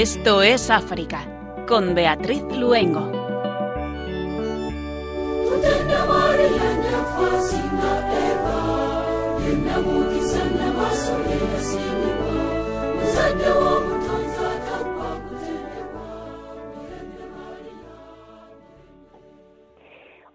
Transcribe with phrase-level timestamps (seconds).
[0.00, 1.26] Esto es África,
[1.68, 3.02] con Beatriz Luengo.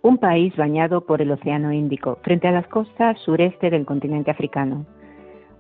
[0.03, 4.85] Un país bañado por el Océano Índico, frente a las costas sureste del continente africano.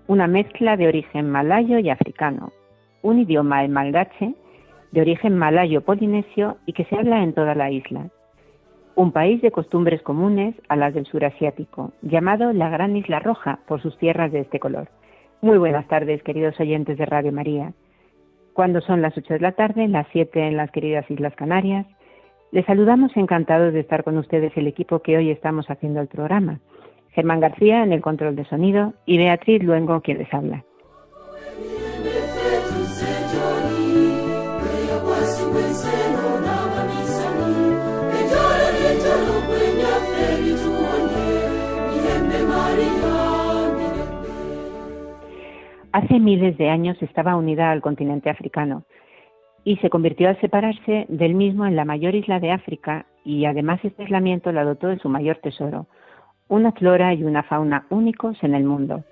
[0.05, 2.51] Una mezcla de origen malayo y africano.
[3.05, 3.71] Un idioma, el
[4.91, 8.09] de origen malayo-polinesio y que se habla en toda la isla.
[8.95, 13.59] Un país de costumbres comunes a las del sur asiático, llamado la Gran Isla Roja
[13.67, 14.87] por sus tierras de este color.
[15.41, 17.73] Muy buenas tardes, queridos oyentes de Radio María.
[18.53, 21.85] Cuando son las 8 de la tarde, las 7 en las queridas Islas Canarias,
[22.51, 26.59] les saludamos encantados de estar con ustedes el equipo que hoy estamos haciendo el programa.
[27.11, 30.63] Germán García en el control de sonido y Beatriz Luengo quien les habla.
[45.95, 48.83] Hace miles de años estaba unida al continente africano
[49.63, 53.79] y se convirtió al separarse del mismo en la mayor isla de África y además
[53.81, 55.87] este aislamiento la dotó de su mayor tesoro,
[56.49, 59.05] una flora y una fauna únicos en el mundo.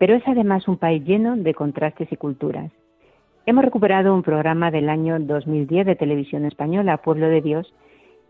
[0.00, 2.72] Pero es además un país lleno de contrastes y culturas.
[3.46, 7.72] Hemos recuperado un programa del año 2010 de televisión española, Pueblo de Dios,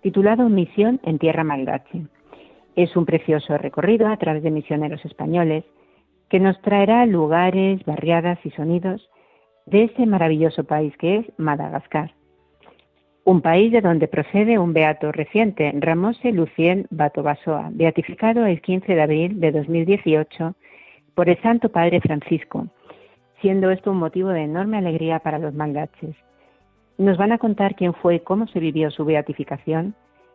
[0.03, 2.03] titulado Misión en Tierra Malgache.
[2.75, 5.65] Es un precioso recorrido a través de misioneros españoles
[6.29, 9.09] que nos traerá lugares, barriadas y sonidos
[9.67, 12.13] de ese maravilloso país que es Madagascar.
[13.25, 19.03] Un país de donde procede un beato reciente, Ramose Lucien Batobasoa, beatificado el 15 de
[19.03, 20.55] abril de 2018
[21.15, 22.69] por el Santo Padre Francisco,
[23.41, 26.15] siendo esto un motivo de enorme alegría para los malgaches.
[26.99, 29.95] Nos van a contar quién fue y cómo se vivió su beatificación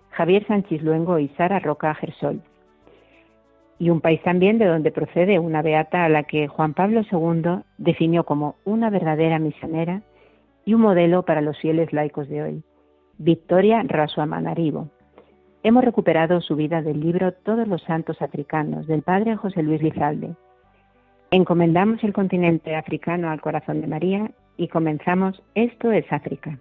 [0.10, 2.42] Javier Sánchez Luengo y Sara Roca Gersol
[3.82, 7.64] y un país también de donde procede una beata a la que Juan Pablo II
[7.80, 10.04] definió como una verdadera misionera
[10.66, 12.64] y un modelo para los fieles laicos de hoy,
[13.18, 14.92] Victoria Rasuamanarivo.
[15.64, 20.36] Hemos recuperado su vida del libro Todos los Santos Africanos del padre José Luis Lizalde.
[21.32, 26.60] Encomendamos el continente africano al corazón de María y comenzamos Esto es África.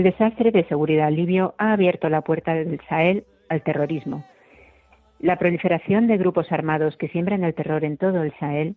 [0.00, 4.24] El desastre de seguridad libio ha abierto la puerta del Sahel al terrorismo.
[5.18, 8.76] La proliferación de grupos armados que siembran el terror en todo el Sahel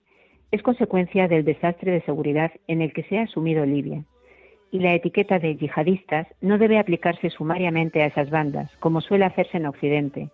[0.52, 4.04] es consecuencia del desastre de seguridad en el que se ha asumido Libia.
[4.70, 9.56] Y la etiqueta de yihadistas no debe aplicarse sumariamente a esas bandas, como suele hacerse
[9.56, 10.30] en Occidente,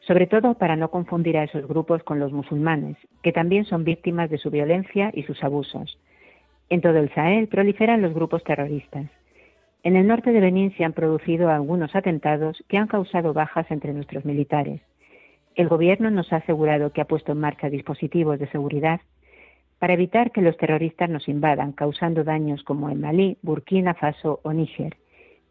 [0.00, 4.30] sobre todo para no confundir a esos grupos con los musulmanes, que también son víctimas
[4.30, 5.96] de su violencia y sus abusos.
[6.70, 9.06] En todo el Sahel proliferan los grupos terroristas.
[9.84, 13.92] En el norte de Benín se han producido algunos atentados que han causado bajas entre
[13.92, 14.80] nuestros militares.
[15.56, 19.02] El Gobierno nos ha asegurado que ha puesto en marcha dispositivos de seguridad
[19.78, 24.54] para evitar que los terroristas nos invadan, causando daños como en Malí, Burkina Faso o
[24.54, 24.96] Níger.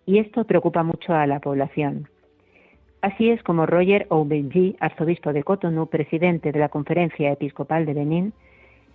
[0.07, 2.09] Y esto preocupa mucho a la población.
[3.01, 8.33] Así es como Roger Oubelji, arzobispo de Cotonou, presidente de la Conferencia Episcopal de Benín,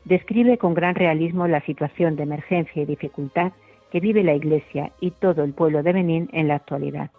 [0.05, 3.52] describe con gran realismo la situación de emergencia y dificultad
[3.90, 7.11] que vive la Iglesia y todo el pueblo de Benín en la actualidad.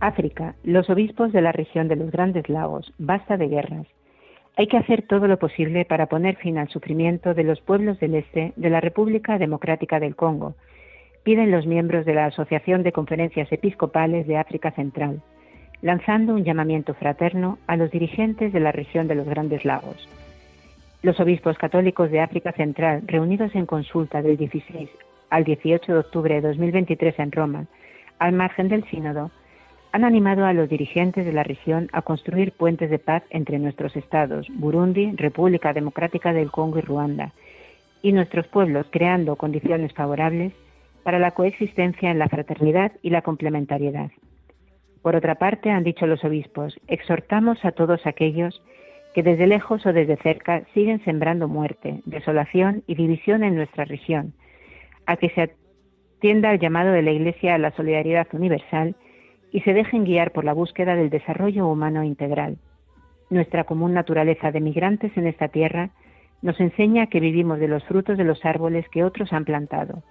[0.00, 3.86] África, los obispos de la región de los Grandes Lagos, basta de guerras,
[4.56, 8.14] hay que hacer todo lo posible para poner fin al sufrimiento de los pueblos del
[8.14, 10.54] este de la República Democrática del Congo,
[11.24, 15.20] piden los miembros de la Asociación de Conferencias Episcopales de África Central,
[15.82, 20.08] lanzando un llamamiento fraterno a los dirigentes de la región de los Grandes Lagos.
[21.02, 24.88] Los obispos católicos de África Central, reunidos en consulta del 16
[25.28, 27.66] al 18 de octubre de 2023 en Roma,
[28.18, 29.30] al margen del sínodo,
[29.96, 33.96] han animado a los dirigentes de la región a construir puentes de paz entre nuestros
[33.96, 37.32] estados, Burundi, República Democrática del Congo y Ruanda,
[38.02, 40.52] y nuestros pueblos, creando condiciones favorables
[41.02, 44.10] para la coexistencia en la fraternidad y la complementariedad.
[45.00, 48.62] Por otra parte, han dicho los obispos, exhortamos a todos aquellos
[49.14, 54.34] que desde lejos o desde cerca siguen sembrando muerte, desolación y división en nuestra región,
[55.06, 55.54] a que se
[56.18, 58.94] atienda al llamado de la Iglesia a la solidaridad universal
[59.56, 62.58] y se dejen guiar por la búsqueda del desarrollo humano integral.
[63.30, 65.88] Nuestra común naturaleza de migrantes en esta tierra
[66.42, 70.02] nos enseña que vivimos de los frutos de los árboles que otros han plantado.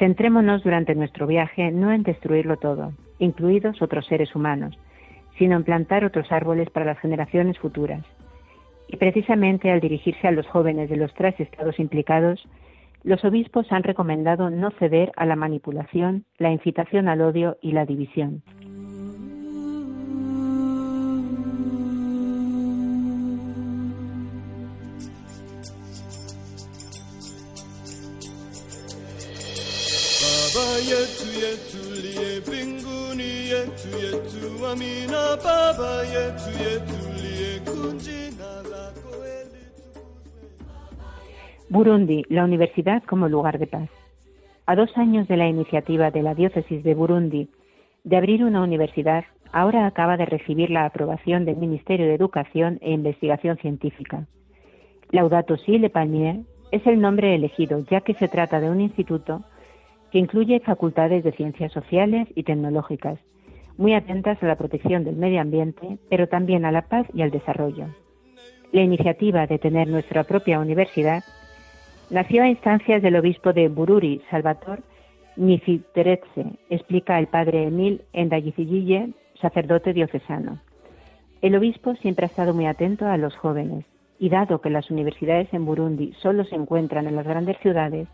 [0.00, 4.76] Centrémonos durante nuestro viaje no en destruirlo todo, incluidos otros seres humanos,
[5.38, 8.04] sino en plantar otros árboles para las generaciones futuras.
[8.88, 12.44] Y precisamente al dirigirse a los jóvenes de los tres estados implicados,
[13.06, 17.86] los obispos han recomendado no ceder a la manipulación, la incitación al odio y la
[17.86, 18.42] división.
[41.68, 43.90] Burundi, la universidad como lugar de paz.
[44.66, 47.48] A dos años de la iniciativa de la diócesis de Burundi
[48.04, 52.92] de abrir una universidad, ahora acaba de recibir la aprobación del Ministerio de Educación e
[52.92, 54.28] Investigación Científica.
[55.10, 59.42] Laudato Si Le Palmier es el nombre elegido, ya que se trata de un instituto
[60.12, 63.18] que incluye facultades de ciencias sociales y tecnológicas,
[63.76, 67.32] muy atentas a la protección del medio ambiente, pero también a la paz y al
[67.32, 67.88] desarrollo.
[68.70, 71.24] La iniciativa de tener nuestra propia universidad
[72.10, 74.80] Nació a instancias del obispo de Bururi, Salvator
[75.36, 80.60] Nifiteretse, explica el padre Emil Endayicille, sacerdote diocesano.
[81.42, 83.84] El obispo siempre ha estado muy atento a los jóvenes
[84.18, 88.08] y dado que las universidades en Burundi solo se encuentran en las grandes ciudades,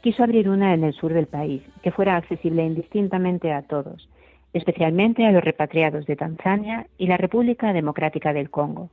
[0.00, 4.08] quiso abrir una en el sur del país que fuera accesible indistintamente a todos,
[4.52, 8.90] especialmente a los repatriados de Tanzania y la República Democrática del Congo.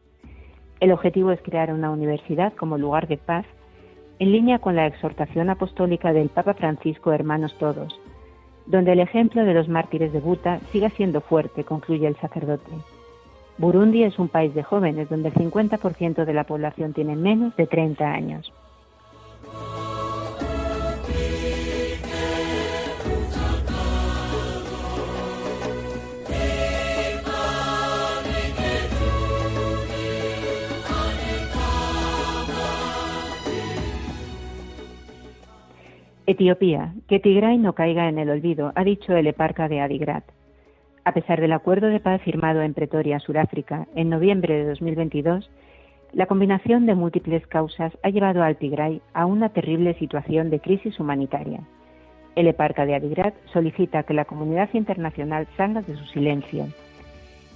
[0.81, 3.45] El objetivo es crear una universidad como lugar de paz
[4.19, 7.99] en línea con la exhortación apostólica del Papa Francisco Hermanos Todos,
[8.65, 12.71] donde el ejemplo de los mártires de Buta siga siendo fuerte, concluye el sacerdote.
[13.57, 17.67] Burundi es un país de jóvenes donde el 50% de la población tiene menos de
[17.67, 18.51] 30 años.
[36.27, 40.23] Etiopía, que Tigray no caiga en el olvido, ha dicho el eparca de Adigrat.
[41.03, 45.51] A pesar del acuerdo de paz firmado en Pretoria, Sudáfrica, en noviembre de 2022,
[46.13, 50.99] la combinación de múltiples causas ha llevado al Tigray a una terrible situación de crisis
[50.99, 51.59] humanitaria.
[52.35, 56.65] El eparca de Adigrat solicita que la comunidad internacional salga de su silencio.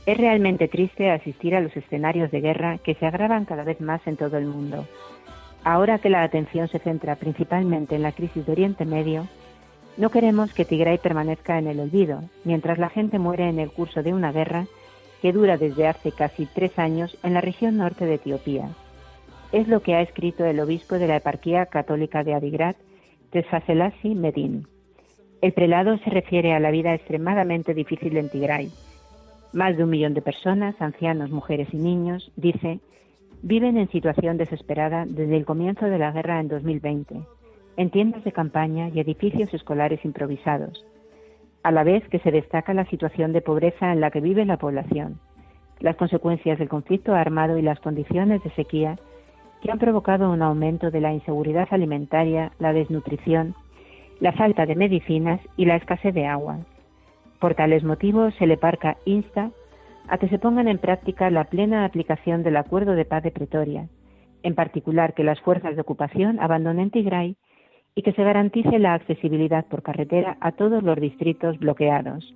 [0.06, 4.06] Es realmente triste asistir a los escenarios de guerra que se agravan cada vez más
[4.06, 4.86] en todo el mundo
[5.64, 9.28] Ahora que la atención se centra principalmente en la crisis de Oriente Medio,
[9.98, 14.02] no queremos que Tigray permanezca en el olvido, mientras la gente muere en el curso
[14.02, 14.66] de una guerra
[15.22, 18.70] que dura desde hace casi tres años en la región norte de Etiopía.
[19.52, 22.78] Es lo que ha escrito el obispo de la eparquía católica de Adigrat,
[23.32, 24.68] Tesfaselasi Medin.
[25.42, 28.72] El prelado se refiere a la vida extremadamente difícil en Tigray.
[29.52, 32.80] Más de un millón de personas, ancianos, mujeres y niños, dice,
[33.42, 37.22] viven en situación desesperada desde el comienzo de la guerra en 2020,
[37.78, 40.86] en tiendas de campaña y edificios escolares improvisados,
[41.64, 44.58] a la vez que se destaca la situación de pobreza en la que vive la
[44.58, 45.20] población,
[45.80, 48.98] las consecuencias del conflicto armado y las condiciones de sequía
[49.62, 53.56] que han provocado un aumento de la inseguridad alimentaria, la desnutrición,
[54.20, 56.60] la falta de medicinas y la escasez de agua.
[57.40, 59.52] Por tales motivos, el EPARCA insta
[60.10, 63.88] a que se pongan en práctica la plena aplicación del Acuerdo de Paz de Pretoria,
[64.42, 67.36] en particular que las fuerzas de ocupación abandonen Tigray
[67.96, 72.34] y que se garantice la accesibilidad por carretera a todos los distritos bloqueados.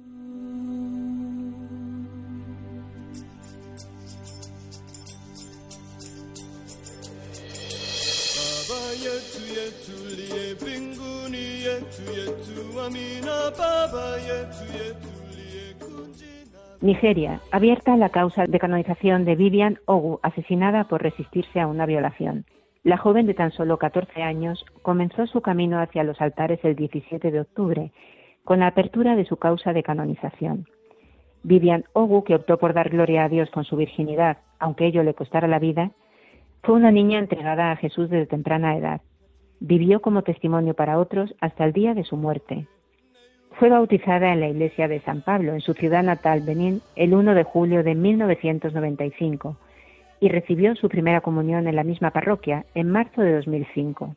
[16.83, 22.43] Nigeria, abierta la causa de canonización de Vivian Ogu, asesinada por resistirse a una violación.
[22.83, 27.31] La joven de tan solo 14 años comenzó su camino hacia los altares el 17
[27.31, 27.93] de octubre,
[28.43, 30.65] con la apertura de su causa de canonización.
[31.43, 35.13] Vivian Ogu, que optó por dar gloria a Dios con su virginidad, aunque ello le
[35.13, 35.91] costara la vida,
[36.63, 38.99] fue una niña entregada a Jesús desde temprana edad.
[39.61, 42.67] Vivió como testimonio para otros hasta el día de su muerte.
[43.59, 47.35] Fue bautizada en la iglesia de San Pablo, en su ciudad natal, Benín, el 1
[47.35, 49.57] de julio de 1995
[50.23, 54.15] y recibió su primera comunión en la misma parroquia en marzo de 2005.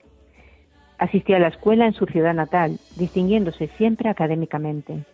[0.98, 5.04] Asistió a la escuela en su ciudad natal, distinguiéndose siempre académicamente,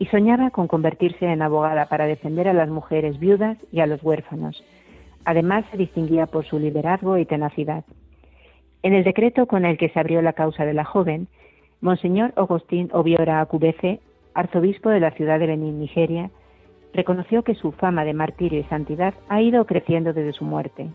[0.00, 4.02] y soñaba con convertirse en abogada para defender a las mujeres viudas y a los
[4.02, 4.64] huérfanos.
[5.24, 7.84] Además, se distinguía por su liderazgo y tenacidad.
[8.82, 11.28] En el decreto con el que se abrió la causa de la joven,
[11.80, 14.00] Monseñor Agustín Obiora Acubece,
[14.34, 16.30] arzobispo de la ciudad de Benín, Nigeria,
[16.92, 20.90] reconoció que su fama de martirio y santidad ha ido creciendo desde su muerte.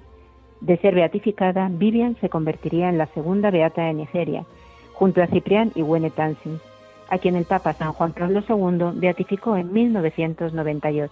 [0.62, 4.46] De ser beatificada, Vivian se convertiría en la segunda beata de Nigeria,
[4.94, 6.60] junto a Ciprián y Tansin,
[7.10, 11.12] a quien el Papa San Juan Pablo II beatificó en 1998.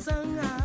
[0.00, 0.57] 生啊。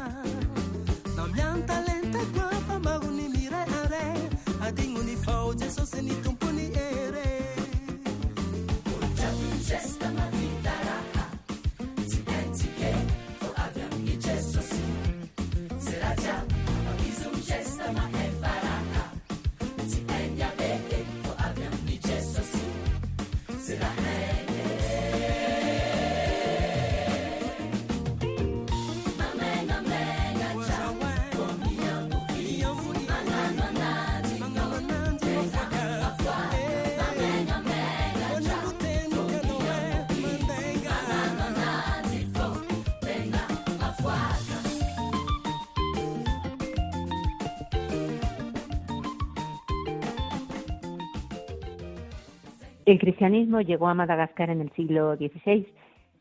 [52.85, 55.67] El cristianismo llegó a Madagascar en el siglo XVI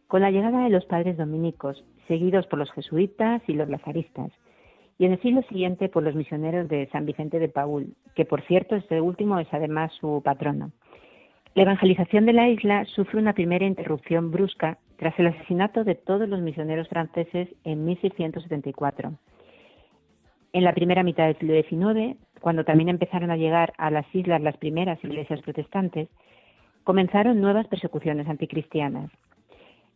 [0.06, 4.30] con la llegada de los padres dominicos, seguidos por los jesuitas y los lazaristas,
[4.98, 8.42] y en el siglo siguiente por los misioneros de San Vicente de Paul, que por
[8.42, 10.70] cierto este último es además su patrono.
[11.54, 16.28] La evangelización de la isla sufre una primera interrupción brusca tras el asesinato de todos
[16.28, 19.14] los misioneros franceses en 1674.
[20.52, 24.40] En la primera mitad del siglo XIX, cuando también empezaron a llegar a las islas
[24.40, 26.08] las primeras iglesias protestantes,
[26.84, 29.10] comenzaron nuevas persecuciones anticristianas.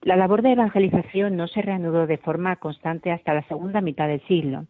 [0.02, 4.20] La labor de evangelización no se reanudó de forma constante hasta la segunda mitad del
[4.26, 4.66] siglo.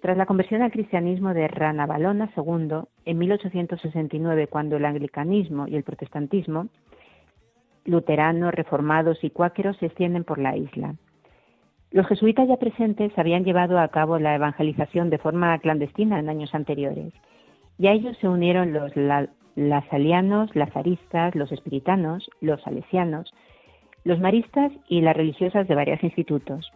[0.00, 5.84] Tras la conversión al cristianismo de Ranavalona II en 1869, cuando el anglicanismo y el
[5.84, 6.68] protestantismo,
[7.84, 10.94] luteranos, reformados y cuáqueros se extienden por la isla.
[11.90, 16.54] Los jesuitas ya presentes habían llevado a cabo la evangelización de forma clandestina en años
[16.54, 17.12] anteriores,
[17.78, 18.96] y a ellos se unieron los
[19.54, 23.32] las alianos, lazaristas, los espiritanos, los salesianos,
[24.04, 26.72] los maristas y las religiosas de varios institutos.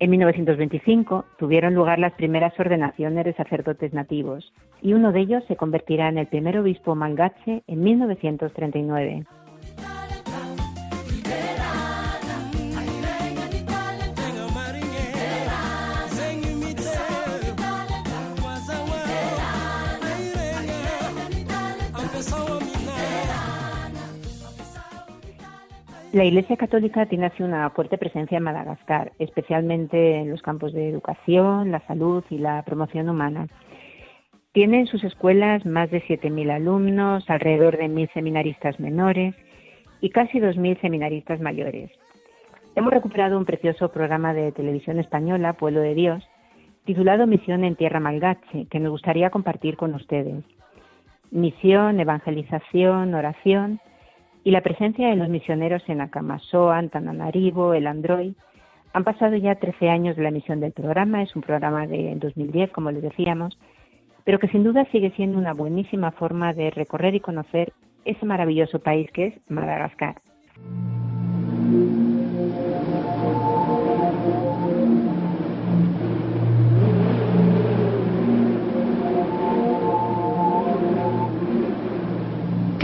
[0.00, 5.56] En 1925 tuvieron lugar las primeras ordenaciones de sacerdotes nativos y uno de ellos se
[5.56, 9.24] convertirá en el primer obispo mangache en 1939.
[26.14, 30.88] La Iglesia Católica tiene así una fuerte presencia en Madagascar, especialmente en los campos de
[30.88, 33.48] educación, la salud y la promoción humana.
[34.52, 39.34] Tiene en sus escuelas más de 7.000 alumnos, alrededor de 1.000 seminaristas menores
[40.00, 41.90] y casi 2.000 seminaristas mayores.
[42.76, 46.22] Hemos recuperado un precioso programa de televisión española, Pueblo de Dios,
[46.84, 50.44] titulado Misión en Tierra Malgache, que me gustaría compartir con ustedes.
[51.32, 53.80] Misión, evangelización, oración
[54.44, 58.34] y la presencia de los misioneros en Acamasoa, Antananarivo, el Android.
[58.92, 62.70] Han pasado ya 13 años de la emisión del programa, es un programa de 2010,
[62.70, 63.58] como les decíamos,
[64.22, 67.72] pero que sin duda sigue siendo una buenísima forma de recorrer y conocer
[68.04, 70.20] ese maravilloso país que es Madagascar.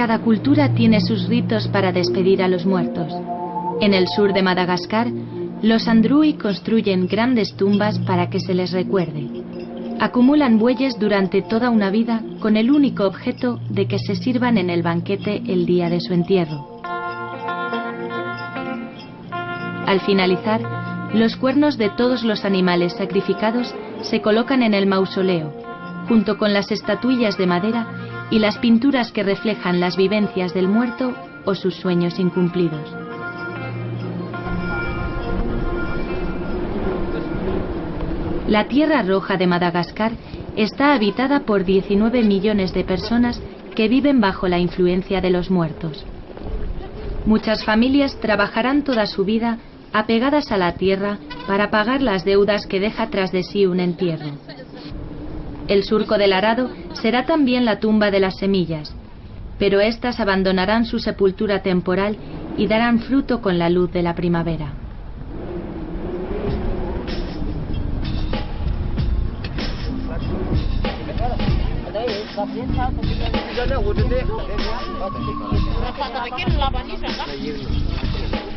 [0.01, 3.13] Cada cultura tiene sus ritos para despedir a los muertos.
[3.83, 5.09] En el sur de Madagascar,
[5.61, 9.29] los andrui construyen grandes tumbas para que se les recuerde.
[10.01, 14.71] Acumulan bueyes durante toda una vida con el único objeto de que se sirvan en
[14.71, 16.81] el banquete el día de su entierro.
[19.87, 20.63] Al finalizar,
[21.13, 25.53] los cuernos de todos los animales sacrificados se colocan en el mausoleo,
[26.09, 31.15] junto con las estatuillas de madera y las pinturas que reflejan las vivencias del muerto
[31.45, 32.95] o sus sueños incumplidos.
[38.47, 40.13] La Tierra Roja de Madagascar
[40.57, 43.41] está habitada por 19 millones de personas
[43.77, 46.05] que viven bajo la influencia de los muertos.
[47.27, 49.59] Muchas familias trabajarán toda su vida
[49.93, 54.33] apegadas a la tierra para pagar las deudas que deja tras de sí un entierro.
[55.71, 58.93] El surco del arado será también la tumba de las semillas,
[59.57, 62.17] pero éstas abandonarán su sepultura temporal
[62.59, 64.73] y darán fruto con la luz de la primavera.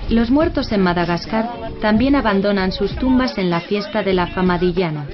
[0.10, 1.48] Los muertos en Madagascar
[1.80, 5.06] también abandonan sus tumbas en la fiesta de la Famadillana.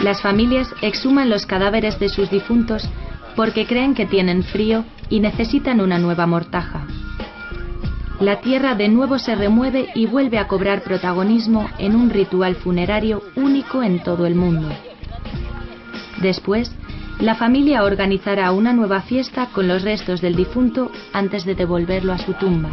[0.00, 2.88] Las familias exhuman los cadáveres de sus difuntos
[3.34, 6.86] porque creen que tienen frío y necesitan una nueva mortaja.
[8.20, 13.22] La tierra de nuevo se remueve y vuelve a cobrar protagonismo en un ritual funerario
[13.36, 14.68] único en todo el mundo.
[16.22, 16.74] Después,
[17.20, 22.18] la familia organizará una nueva fiesta con los restos del difunto antes de devolverlo a
[22.18, 22.70] su tumba.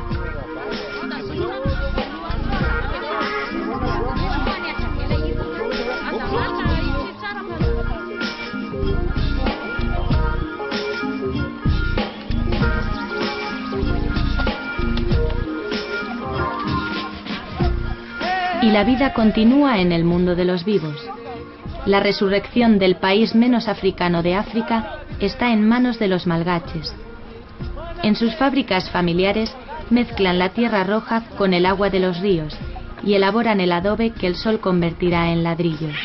[18.63, 20.95] Y la vida continúa en el mundo de los vivos.
[21.85, 26.95] La resurrección del país menos africano de África está en manos de los malgaches.
[28.03, 29.53] En sus fábricas familiares
[29.89, 32.57] mezclan la tierra roja con el agua de los ríos
[33.03, 35.97] y elaboran el adobe que el sol convertirá en ladrillos.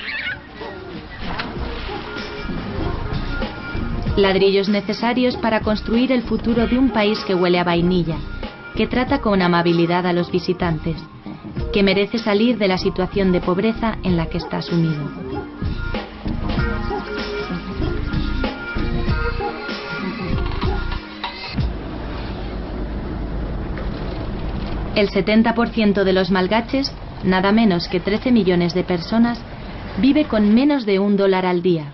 [4.17, 8.17] Ladrillos necesarios para construir el futuro de un país que huele a vainilla,
[8.75, 10.97] que trata con amabilidad a los visitantes
[11.73, 15.03] que merece salir de la situación de pobreza en la que está sumido.
[24.95, 29.41] El 70% de los malgaches, nada menos que 13 millones de personas,
[30.01, 31.93] vive con menos de un dólar al día.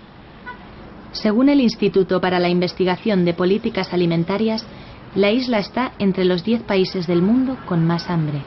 [1.11, 4.65] Según el Instituto para la Investigación de Políticas Alimentarias,
[5.13, 8.41] la isla está entre los 10 países del mundo con más hambre.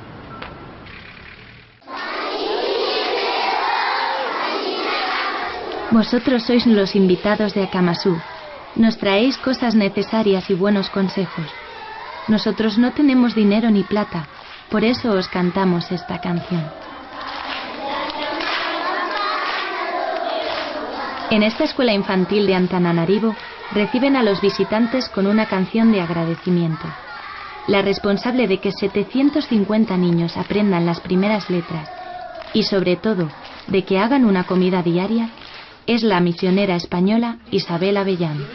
[5.90, 8.20] Vosotros sois los invitados de Akamasú.
[8.76, 11.46] Nos traéis cosas necesarias y buenos consejos.
[12.28, 14.28] Nosotros no tenemos dinero ni plata,
[14.70, 16.70] por eso os cantamos esta canción.
[21.30, 23.34] En esta escuela infantil de Antananarivo
[23.72, 26.86] reciben a los visitantes con una canción de agradecimiento.
[27.66, 31.88] La responsable de que 750 niños aprendan las primeras letras
[32.52, 33.30] y sobre todo
[33.66, 35.30] de que hagan una comida diaria
[35.88, 38.46] es la misionera española Isabel Avellán.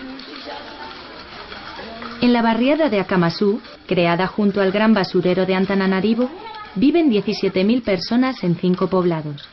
[2.21, 6.29] En la barriada de Acamasú, creada junto al gran basurero de Antananarivo,
[6.75, 9.49] viven 17.000 personas en cinco poblados.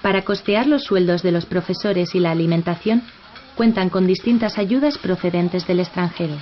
[0.00, 3.02] Para costear los sueldos de los profesores y la alimentación,
[3.54, 6.36] cuentan con distintas ayudas procedentes del extranjero.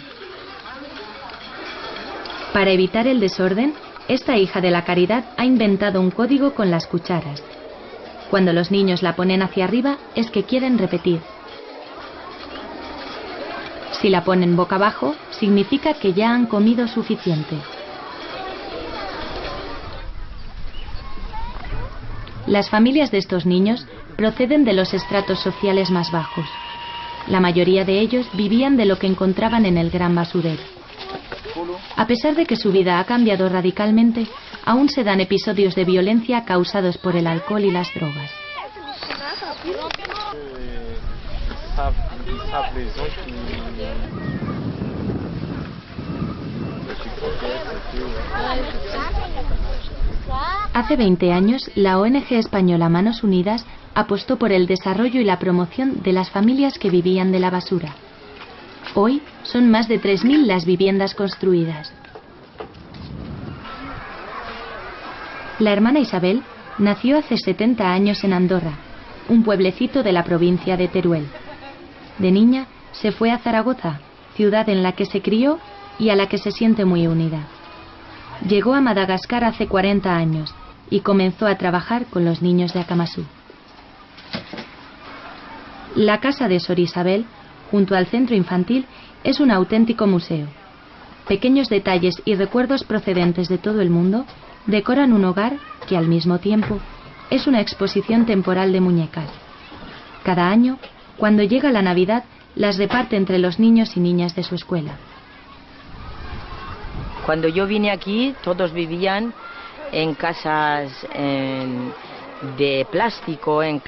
[2.53, 3.75] Para evitar el desorden,
[4.07, 7.43] esta hija de la caridad ha inventado un código con las cucharas,
[8.33, 11.21] cuando los niños la ponen hacia arriba es que quieren repetir.
[14.01, 17.57] Si la ponen boca abajo, significa que ya han comido suficiente.
[22.47, 26.47] Las familias de estos niños proceden de los estratos sociales más bajos.
[27.29, 30.63] La mayoría de ellos vivían de lo que encontraban en el gran basurero.
[31.97, 34.27] A pesar de que su vida ha cambiado radicalmente,
[34.65, 38.31] aún se dan episodios de violencia causados por el alcohol y las drogas.
[50.75, 56.03] Hace 20 años, la ONG española Manos Unidas apostó por el desarrollo y la promoción
[56.03, 57.95] de las familias que vivían de la basura.
[58.95, 61.93] Hoy son más de 3.000 las viviendas construidas.
[65.59, 66.43] La hermana Isabel
[66.79, 68.73] nació hace 70 años en Andorra,
[69.29, 71.27] un pueblecito de la provincia de Teruel.
[72.19, 74.01] De niña se fue a Zaragoza,
[74.35, 75.59] ciudad en la que se crió
[75.99, 77.47] y a la que se siente muy unida.
[78.49, 80.55] Llegó a Madagascar hace 40 años
[80.91, 83.25] y comenzó a trabajar con los niños de Akamasú.
[85.95, 87.27] La casa de Sor Isabel,
[87.73, 88.87] junto al centro infantil,
[89.25, 90.47] es un auténtico museo.
[91.27, 94.27] Pequeños detalles y recuerdos procedentes de todo el mundo
[94.67, 95.55] decoran un hogar
[95.89, 96.79] que al mismo tiempo
[97.31, 99.31] es una exposición temporal de muñecas.
[100.23, 100.79] Cada año,
[101.17, 104.97] cuando llega la Navidad, las reparte entre los niños y niñas de su escuela.
[107.25, 109.33] Cuando yo vine aquí, todos vivían
[109.93, 111.07] en casas
[112.57, 113.81] de plástico, en,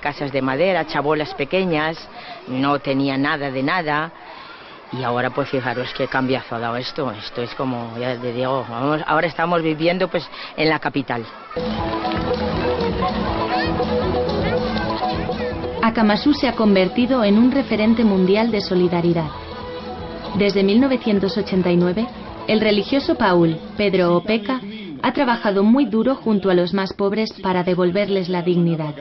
[0.00, 1.96] casas de madera, chabolas pequeñas,
[2.48, 4.12] no tenía nada de nada.
[4.92, 7.10] Y ahora pues fijaros qué cambiazo ha esto.
[7.10, 8.64] Esto es como, ya te digo,
[9.06, 11.24] ahora estamos viviendo pues en la capital.
[15.82, 19.28] Akamasú se ha convertido en un referente mundial de solidaridad.
[20.36, 22.06] Desde 1989,
[22.48, 24.60] el religioso Paul Pedro Opeca
[25.04, 28.94] ha trabajado muy duro junto a los más pobres para devolverles la dignidad.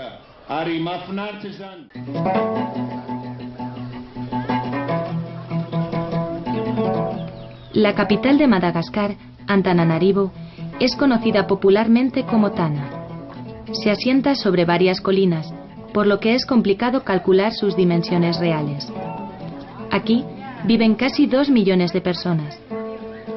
[7.71, 9.15] La capital de Madagascar,
[9.47, 10.33] Antananarivo,
[10.81, 13.07] es conocida popularmente como Tana.
[13.71, 15.53] Se asienta sobre varias colinas,
[15.93, 18.91] por lo que es complicado calcular sus dimensiones reales.
[19.89, 20.25] Aquí
[20.65, 22.59] viven casi dos millones de personas.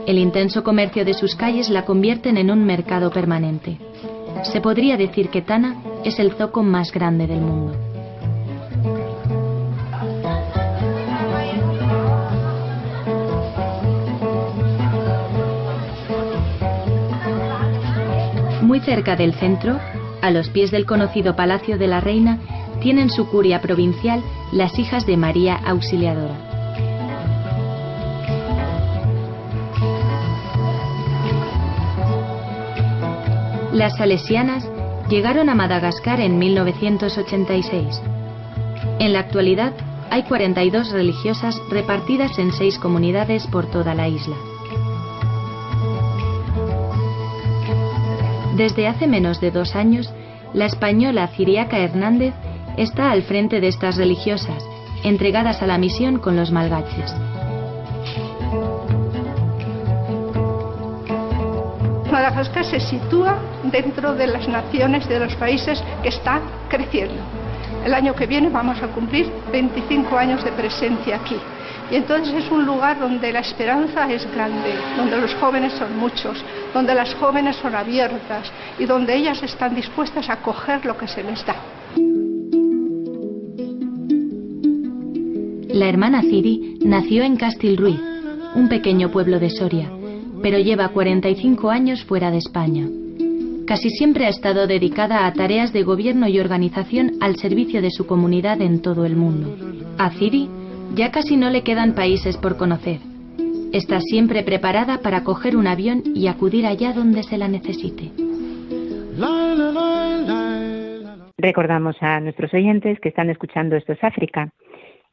[0.07, 3.79] El intenso comercio de sus calles la convierten en un mercado permanente.
[4.45, 7.75] Se podría decir que Tana es el zoco más grande del mundo.
[18.62, 19.81] Muy cerca del centro,
[20.23, 22.38] a los pies del conocido Palacio de la Reina,
[22.81, 26.46] tienen su curia provincial las hijas de María Auxiliadora.
[33.77, 34.67] Las salesianas
[35.11, 38.01] llegaron a Madagascar en 1986.
[38.99, 39.75] En la actualidad
[40.09, 44.35] hay 42 religiosas repartidas en seis comunidades por toda la isla.
[48.57, 50.11] Desde hace menos de dos años,
[50.55, 52.33] la española Ciriaca Hernández
[52.79, 54.67] está al frente de estas religiosas,
[55.05, 57.15] entregadas a la misión con los malgaches.
[62.17, 67.21] Madagascar se sitúa dentro de las naciones de los países que están creciendo.
[67.85, 71.37] El año que viene vamos a cumplir 25 años de presencia aquí.
[71.91, 76.43] Y entonces es un lugar donde la esperanza es grande, donde los jóvenes son muchos,
[76.73, 81.23] donde las jóvenes son abiertas y donde ellas están dispuestas a coger lo que se
[81.23, 81.57] les da.
[85.69, 88.01] La hermana Ciri nació en Castilruiz,
[88.55, 89.96] un pequeño pueblo de Soria
[90.47, 92.87] pero lleva 45 años fuera de España.
[93.67, 98.07] Casi siempre ha estado dedicada a tareas de gobierno y organización al servicio de su
[98.07, 99.57] comunidad en todo el mundo.
[99.99, 100.49] A Ciri
[100.95, 103.01] ya casi no le quedan países por conocer.
[103.73, 108.13] Está siempre preparada para coger un avión y acudir allá donde se la necesite.
[111.39, 114.53] Recordamos a nuestros oyentes que están escuchando Esto es África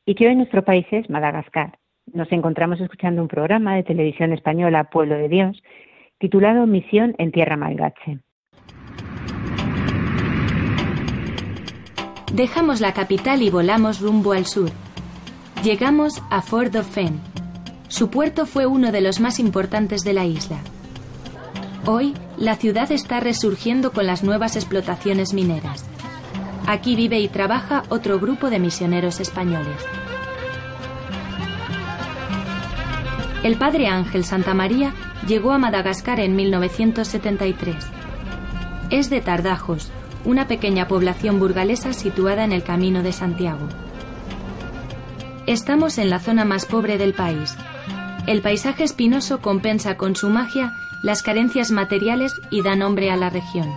[0.06, 1.74] y que hoy nuestro país es Madagascar
[2.12, 5.64] nos encontramos escuchando un programa de televisión española Pueblo de Dios
[6.20, 8.20] titulado Misión en Tierra Malgache.
[12.34, 14.70] Dejamos la capital y volamos rumbo al sur.
[15.64, 17.20] Llegamos a Fort Dauphin.
[17.90, 20.58] Su puerto fue uno de los más importantes de la isla.
[21.86, 25.88] Hoy, la ciudad está resurgiendo con las nuevas explotaciones mineras.
[26.66, 29.86] Aquí vive y trabaja otro grupo de misioneros españoles.
[33.44, 34.94] El padre Ángel Santa María
[35.28, 37.76] llegó a Madagascar en 1973.
[38.90, 39.92] Es de Tardajos,
[40.24, 43.68] una pequeña población burgalesa situada en el Camino de Santiago.
[45.46, 47.58] Estamos en la zona más pobre del país.
[48.28, 50.72] El paisaje espinoso compensa con su magia
[51.04, 53.70] las carencias materiales y da nombre a la región.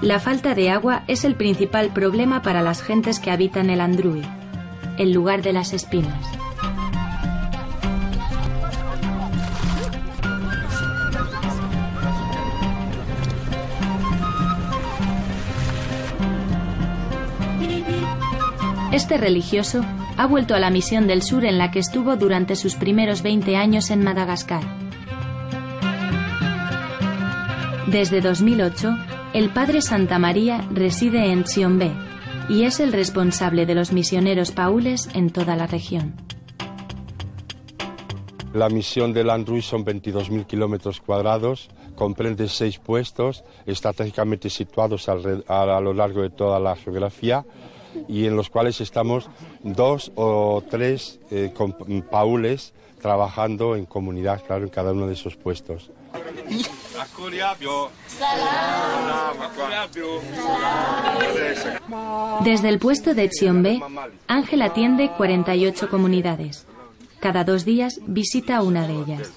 [0.00, 4.22] La falta de agua es el principal problema para las gentes que habitan el Andrúi,
[4.96, 6.43] el lugar de las espinas.
[18.94, 19.80] Este religioso
[20.16, 23.56] ha vuelto a la misión del sur en la que estuvo durante sus primeros 20
[23.56, 24.62] años en Madagascar.
[27.88, 28.90] Desde 2008,
[29.32, 31.90] el padre Santa María reside en Tsiombe
[32.48, 36.14] y es el responsable de los misioneros paules en toda la región.
[38.52, 45.92] La misión de Landruy son 22.000 kilómetros cuadrados, comprende seis puestos estratégicamente situados a, lo
[45.92, 47.44] largo de toda la geografía
[48.08, 49.28] y en los cuales estamos
[49.62, 51.52] dos o tres eh,
[52.10, 55.90] paules trabajando en comunidad, claro, en cada uno de esos puestos.
[62.44, 63.80] Desde el puesto de Tsiombe,
[64.26, 66.66] Ángel atiende 48 comunidades.
[67.20, 69.30] Cada dos días visita una de ellas.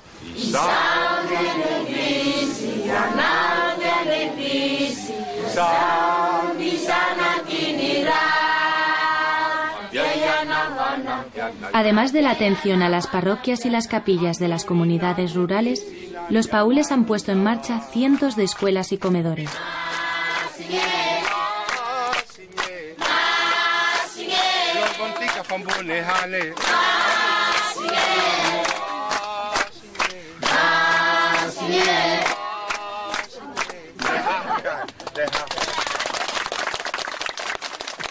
[11.78, 15.86] Además de la atención a las parroquias y las capillas de las comunidades rurales,
[16.28, 19.52] los paules han puesto en marcha cientos de escuelas y comedores.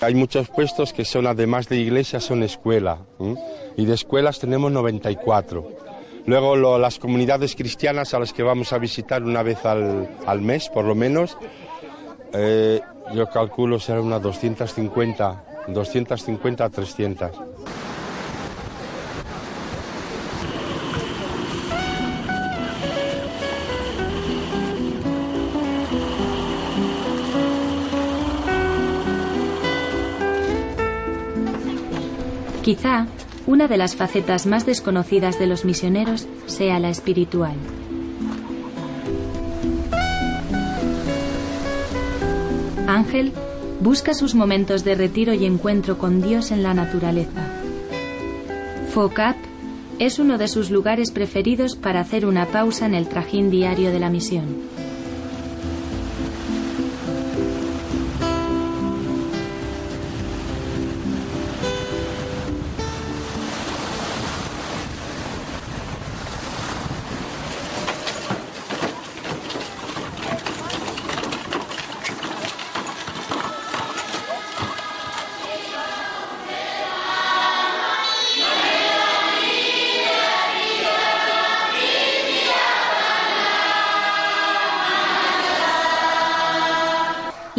[0.07, 2.99] Hay muchos puestos que son, además de iglesias, son escuela.
[3.77, 5.69] Y de escuelas tenemos 94.
[6.27, 10.85] Luego las comunidades cristianas a las que vamos a visitar una vez al, mes, por
[10.85, 11.37] lo menos,
[12.33, 12.81] eh,
[13.17, 17.31] yo calculo serán unas 250, 250 a 300.
[32.67, 33.07] Quizá
[33.47, 37.55] una de las facetas más desconocidas de los misioneros sea la espiritual.
[42.89, 43.33] Ángel
[43.79, 47.47] busca sus momentos de retiro y encuentro con Dios en la naturaleza.
[48.93, 49.37] Focat
[50.01, 54.01] es uno de sus lugares preferidos para hacer una pausa en el trajín diario de
[54.01, 54.76] la misión.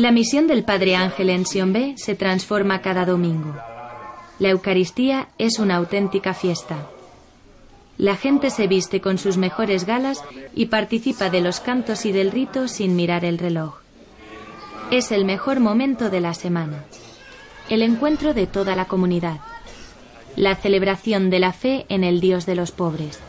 [0.08, 3.58] La misión del Padre Ángel en Sionbe se transforma cada domingo.
[4.40, 6.88] La Eucaristía es una auténtica fiesta.
[7.98, 10.24] La gente se viste con sus mejores galas
[10.56, 13.82] y participa de los cantos y del rito sin mirar el reloj.
[14.92, 16.86] Es el mejor momento de la semana.
[17.68, 19.42] El encuentro de toda la comunidad.
[20.38, 23.20] La celebración de la fe en el Dios de los pobres.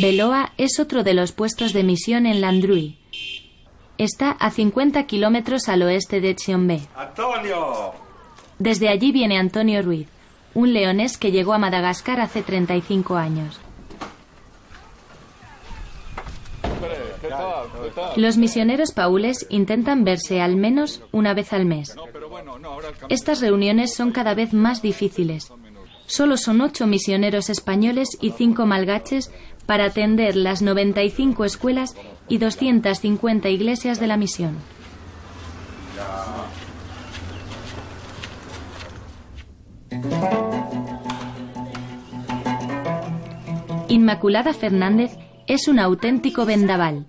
[0.00, 2.96] Beloa es otro de los puestos de misión en Landrui.
[3.98, 6.80] Está a 50 kilómetros al oeste de Tsiombe.
[8.58, 10.08] Desde allí viene Antonio Ruiz,
[10.54, 13.60] un leonés que llegó a Madagascar hace 35 años.
[18.16, 21.94] Los misioneros paules intentan verse al menos una vez al mes.
[23.10, 25.52] Estas reuniones son cada vez más difíciles.
[26.10, 29.30] Solo son ocho misioneros españoles y cinco malgaches
[29.70, 31.94] para atender las 95 escuelas
[32.26, 34.56] y 250 iglesias de la misión.
[43.86, 45.12] Inmaculada Fernández
[45.46, 47.06] es un auténtico vendaval.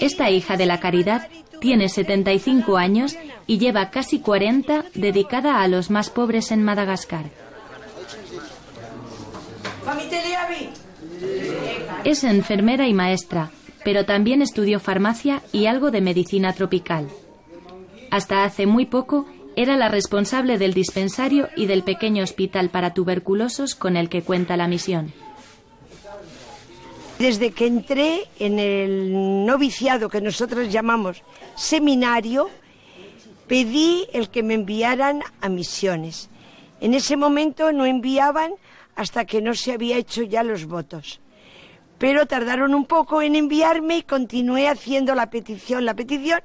[0.00, 1.28] Esta hija de la caridad
[1.60, 7.26] tiene 75 años y lleva casi 40 dedicada a los más pobres en Madagascar.
[12.04, 13.50] Es enfermera y maestra,
[13.84, 17.08] pero también estudió farmacia y algo de medicina tropical.
[18.10, 23.74] Hasta hace muy poco era la responsable del dispensario y del pequeño hospital para tuberculosos
[23.74, 25.12] con el que cuenta la misión.
[27.18, 31.22] Desde que entré en el noviciado que nosotros llamamos
[31.54, 32.50] seminario,
[33.46, 36.28] pedí el que me enviaran a misiones.
[36.80, 38.52] En ese momento no enviaban
[38.94, 41.20] hasta que no se había hecho ya los votos.
[41.98, 46.40] Pero tardaron un poco en enviarme y continué haciendo la petición, la petición,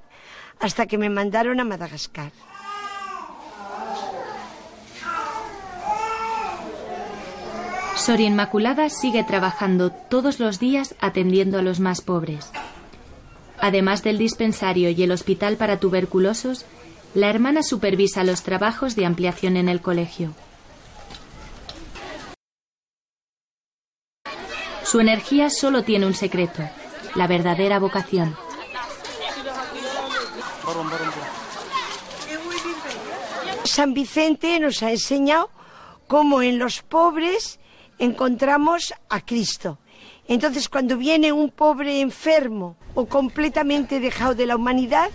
[0.60, 2.32] hasta que me mandaron a Madagascar.
[7.96, 12.50] Sor Inmaculada sigue trabajando todos los días atendiendo a los más pobres.
[13.60, 16.66] Además del dispensario y el hospital para tuberculosos,
[17.14, 20.34] la hermana supervisa los trabajos de ampliación en el colegio.
[24.92, 26.62] Su energía solo tiene un secreto,
[27.16, 28.36] la verdadera vocación.
[33.64, 35.50] San Vicente nos ha enseñado
[36.08, 37.58] cómo en los pobres
[38.00, 39.78] encontramos a Cristo.
[40.28, 45.10] Entonces, cuando viene un pobre enfermo o completamente dejado de la humanidad,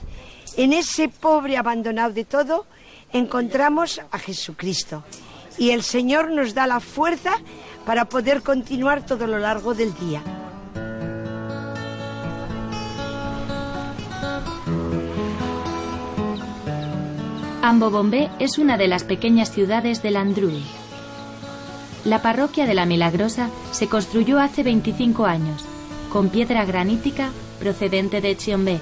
[0.56, 2.64] en ese pobre abandonado de todo,
[3.12, 5.04] encontramos a Jesucristo.
[5.58, 7.34] Y el Señor nos da la fuerza
[7.86, 10.20] para poder continuar todo lo largo del día.
[17.62, 20.62] Ambobombé es una de las pequeñas ciudades del Andrúi.
[22.04, 25.64] La parroquia de la Milagrosa se construyó hace 25 años,
[26.12, 28.80] con piedra granítica procedente de Chiombé.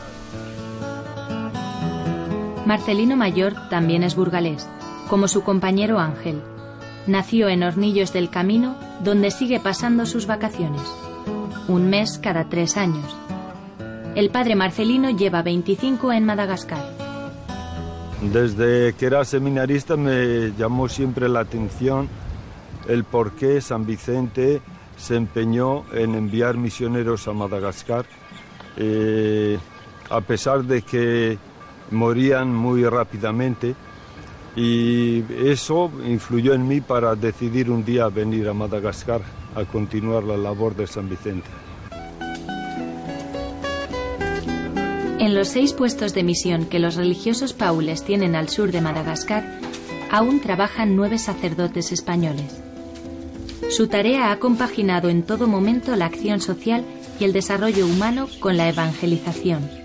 [2.67, 4.67] Marcelino Mayor también es burgalés,
[5.09, 6.43] como su compañero Ángel.
[7.07, 10.83] Nació en Hornillos del Camino, donde sigue pasando sus vacaciones,
[11.69, 13.05] un mes cada tres años.
[14.15, 16.83] El padre Marcelino lleva 25 en Madagascar.
[18.23, 22.09] Desde que era seminarista me llamó siempre la atención
[22.89, 24.63] el por qué San Vicente
[24.97, 28.07] se empeñó en enviar misioneros a Madagascar,
[28.77, 29.59] eh,
[30.09, 31.39] a pesar de que
[31.91, 33.75] morían muy rápidamente.
[34.57, 39.21] Y eso influyó en mí para decidir un día venir a Madagascar
[39.55, 41.49] a continuar la labor de San Vicente.
[45.19, 49.59] En los seis puestos de misión que los religiosos paules tienen al sur de Madagascar,
[50.11, 52.63] aún trabajan nueve sacerdotes españoles.
[53.71, 56.85] Su tarea ha compaginado en todo momento la acción social
[57.19, 59.84] y el desarrollo humano con la evangelización.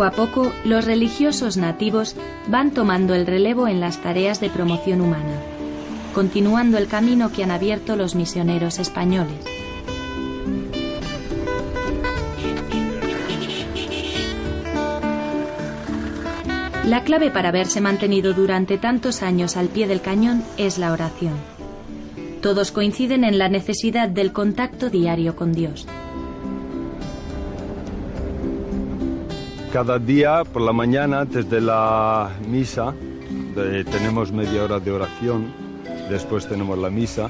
[0.00, 5.02] Poco a poco, los religiosos nativos van tomando el relevo en las tareas de promoción
[5.02, 5.34] humana,
[6.14, 9.36] continuando el camino que han abierto los misioneros españoles.
[16.86, 21.34] La clave para haberse mantenido durante tantos años al pie del cañón es la oración.
[22.40, 25.86] Todos coinciden en la necesidad del contacto diario con Dios.
[29.72, 32.92] Cada día por la mañana antes de la misa
[33.54, 35.52] tenemos media hora de oración,
[36.10, 37.28] después tenemos la misa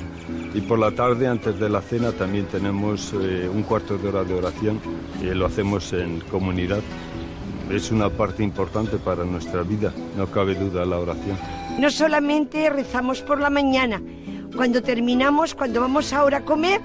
[0.55, 4.25] y por la tarde antes de la cena también tenemos eh, un cuarto de hora
[4.25, 4.81] de oración
[5.23, 6.81] lo hacemos en comunidad.
[7.71, 11.37] Es una parte importante para nuestra vida, no cabe duda la oración.
[11.79, 14.01] No solamente rezamos por la mañana,
[14.57, 16.81] cuando terminamos, cuando vamos ahora a comer,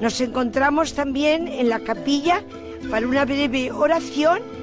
[0.00, 2.42] nos encontramos también en la capilla
[2.90, 4.55] para una breve oración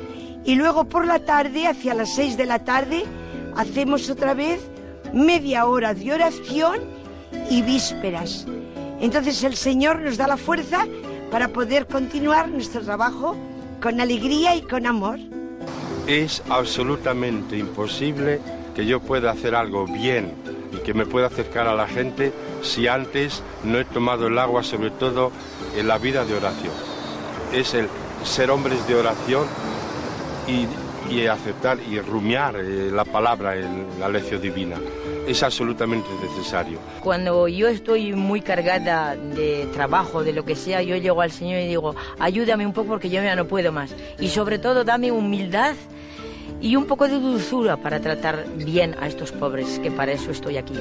[0.45, 3.03] y luego por la tarde, hacia las seis de la tarde,
[3.55, 4.61] hacemos otra vez
[5.13, 6.79] media hora de oración
[7.49, 8.45] y vísperas.
[8.99, 10.85] Entonces el Señor nos da la fuerza
[11.31, 13.35] para poder continuar nuestro trabajo
[13.81, 15.19] con alegría y con amor.
[16.07, 18.39] Es absolutamente imposible
[18.75, 20.33] que yo pueda hacer algo bien
[20.71, 24.63] y que me pueda acercar a la gente si antes no he tomado el agua,
[24.63, 25.31] sobre todo
[25.77, 26.73] en la vida de oración.
[27.53, 27.87] Es el
[28.23, 29.45] ser hombres de oración
[30.47, 34.77] y, y aceptar y rumiar eh, la palabra, el- la lección divina.
[35.27, 36.79] Es absolutamente necesario.
[37.01, 41.61] Cuando yo estoy muy cargada de trabajo, de lo que sea, yo llego al Señor
[41.61, 43.95] y digo, ayúdame un poco porque yo ya no puedo más.
[44.19, 45.75] Y sobre todo dame humildad
[46.59, 50.57] y un poco de dulzura para tratar bien a estos pobres, que para eso estoy
[50.57, 50.73] aquí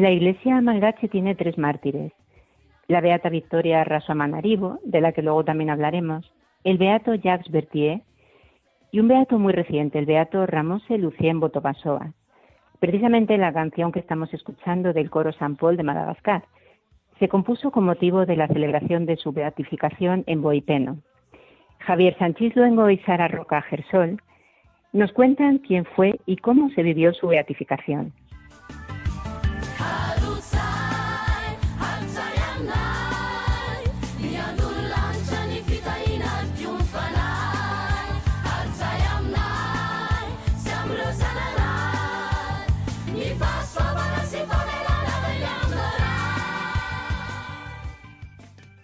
[0.00, 2.14] La iglesia malgache tiene tres mártires.
[2.88, 6.32] La beata Victoria Rasoamanarivo, de la que luego también hablaremos,
[6.64, 8.00] el beato Jacques Berthier
[8.92, 12.14] y un beato muy reciente, el beato Ramose Lucien Botopasoa.
[12.78, 16.44] Precisamente la canción que estamos escuchando del coro San Paul de Madagascar
[17.18, 20.96] se compuso con motivo de la celebración de su beatificación en Boipeno.
[21.80, 24.18] Javier Sánchez Luengo y Sara Roca Gersol
[24.94, 28.14] nos cuentan quién fue y cómo se vivió su beatificación.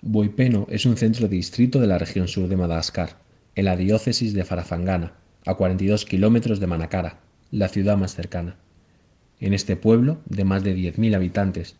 [0.08, 3.16] Boipeno es un centro distrito de la región sur de Madagascar,
[3.56, 7.18] en la diócesis de Farafangana, a 42 kilómetros de Manacara,
[7.50, 8.54] la ciudad más cercana.
[9.40, 11.74] En este pueblo, de más de 10.000 habitantes,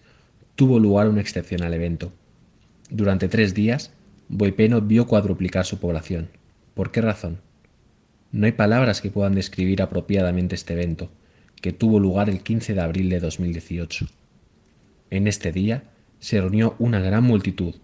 [0.57, 2.12] tuvo lugar un excepcional evento.
[2.91, 3.93] Durante tres días,
[4.29, 6.29] Boipeno vio cuadruplicar su población.
[6.74, 7.39] ¿Por qué razón?
[8.33, 11.11] No hay palabras que puedan describir apropiadamente este evento,
[11.62, 14.09] que tuvo lugar el 15 de abril de 2018.
[15.11, 15.85] En este día
[16.18, 17.77] se reunió una gran multitud,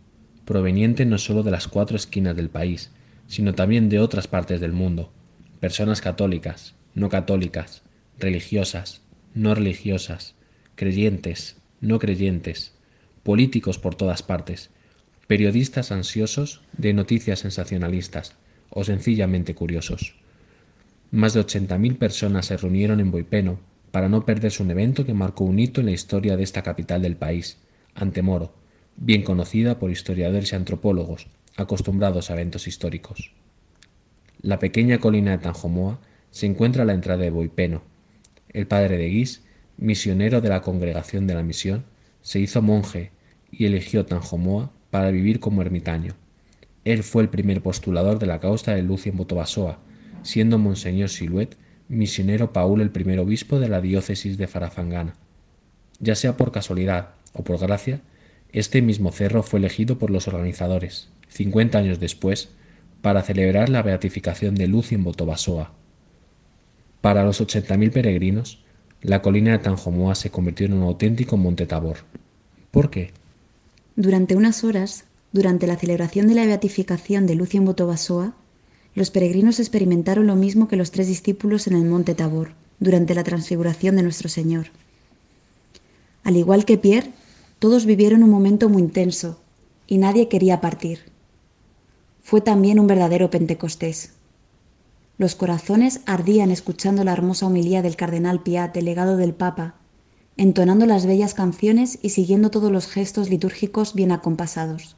[0.52, 2.90] proveniente no solo de las cuatro esquinas del país,
[3.26, 5.10] sino también de otras partes del mundo,
[5.60, 7.80] personas católicas, no católicas,
[8.18, 9.00] religiosas,
[9.32, 10.34] no religiosas,
[10.74, 12.74] creyentes, no creyentes,
[13.22, 14.68] políticos por todas partes,
[15.26, 18.36] periodistas ansiosos de noticias sensacionalistas
[18.68, 20.16] o sencillamente curiosos.
[21.10, 23.58] Más de 80.000 personas se reunieron en Boipeno
[23.90, 27.00] para no perderse un evento que marcó un hito en la historia de esta capital
[27.00, 27.56] del país,
[27.94, 28.60] Antemoro,
[28.96, 31.26] bien conocida por historiadores y antropólogos
[31.56, 33.32] acostumbrados a eventos históricos.
[34.40, 37.82] La pequeña colina de Tanjomoa se encuentra a la entrada de Boipeno.
[38.48, 39.42] El padre de Guis,
[39.76, 41.84] misionero de la congregación de la misión,
[42.22, 43.10] se hizo monje
[43.50, 46.14] y eligió Tanjomoa para vivir como ermitaño.
[46.84, 49.78] Él fue el primer postulador de la causa de Lucien Botobasoa,
[50.22, 51.56] siendo Monseñor Siluet
[51.88, 55.14] misionero Paul el primer obispo de la diócesis de Farafangana.
[56.00, 58.00] Ya sea por casualidad o por gracia,
[58.52, 62.50] este mismo cerro fue elegido por los organizadores, cincuenta años después,
[63.00, 65.72] para celebrar la beatificación de Lucien Botobasoa.
[67.00, 68.62] Para los ochenta mil peregrinos,
[69.00, 71.98] la colina de Tanjomoa se convirtió en un auténtico monte Tabor.
[72.70, 73.10] ¿Por qué?
[73.96, 78.34] Durante unas horas, durante la celebración de la beatificación de Lucien Botobasoa,
[78.94, 83.24] los peregrinos experimentaron lo mismo que los tres discípulos en el monte Tabor, durante la
[83.24, 84.66] transfiguración de nuestro Señor.
[86.22, 87.10] Al igual que Pierre,
[87.62, 89.38] todos vivieron un momento muy intenso
[89.86, 90.98] y nadie quería partir.
[92.20, 94.14] Fue también un verdadero Pentecostés.
[95.16, 99.76] Los corazones ardían escuchando la hermosa homilía del cardenal Piat, delegado del Papa,
[100.36, 104.96] entonando las bellas canciones y siguiendo todos los gestos litúrgicos bien acompasados.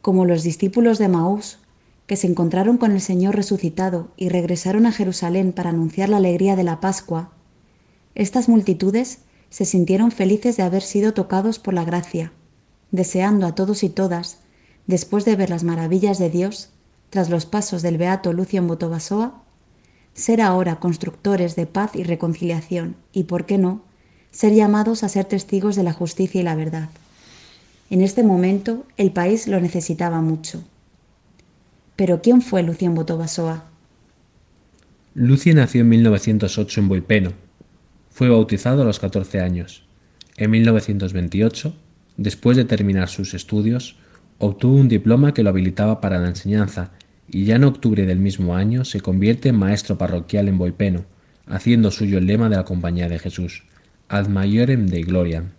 [0.00, 1.58] Como los discípulos de Maús,
[2.06, 6.56] que se encontraron con el Señor resucitado y regresaron a Jerusalén para anunciar la alegría
[6.56, 7.32] de la Pascua,
[8.14, 9.18] estas multitudes
[9.50, 12.32] se sintieron felices de haber sido tocados por la gracia,
[12.90, 14.38] deseando a todos y todas,
[14.86, 16.70] después de ver las maravillas de Dios,
[17.10, 19.42] tras los pasos del beato Lucian Botobasoa,
[20.14, 23.82] ser ahora constructores de paz y reconciliación y, por qué no,
[24.30, 26.90] ser llamados a ser testigos de la justicia y la verdad.
[27.90, 30.62] En este momento el país lo necesitaba mucho.
[31.96, 33.64] Pero ¿quién fue Lucien Botobasoa?
[35.14, 37.32] Lucien nació en 1908 en Boipeno,
[38.18, 39.84] fue bautizado a los 14 años.
[40.36, 41.72] En 1928,
[42.16, 43.94] después de terminar sus estudios,
[44.38, 46.90] obtuvo un diploma que lo habilitaba para la enseñanza
[47.30, 51.04] y ya en octubre del mismo año se convierte en maestro parroquial en Boipeno,
[51.46, 53.62] haciendo suyo el lema de la Compañía de Jesús,
[54.08, 55.50] Ad Maiorem Dei Gloriam.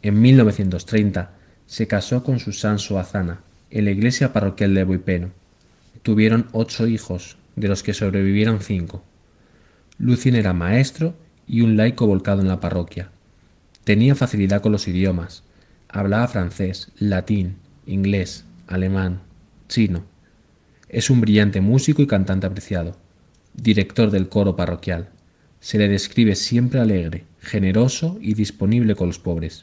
[0.00, 1.32] En 1930
[1.66, 5.32] se casó con Susan Soazana en la iglesia parroquial de Boipeno.
[6.00, 9.04] Tuvieron ocho hijos, de los que sobrevivieron cinco.
[9.98, 11.14] Lucien era maestro
[11.48, 13.10] y un laico volcado en la parroquia.
[13.84, 15.44] Tenía facilidad con los idiomas.
[15.88, 19.22] Hablaba francés, latín, inglés, alemán,
[19.68, 20.04] chino.
[20.90, 22.98] Es un brillante músico y cantante apreciado.
[23.54, 25.08] Director del coro parroquial.
[25.60, 29.62] Se le describe siempre alegre, generoso y disponible con los pobres.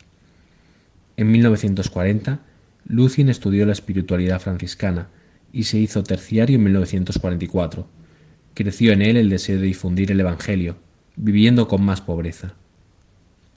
[1.18, 2.40] En 1940,
[2.88, 5.08] Lucien estudió la espiritualidad franciscana
[5.54, 7.88] y se hizo terciario en 1944.
[8.54, 10.78] Creció en él el deseo de difundir el Evangelio,
[11.16, 12.54] viviendo con más pobreza.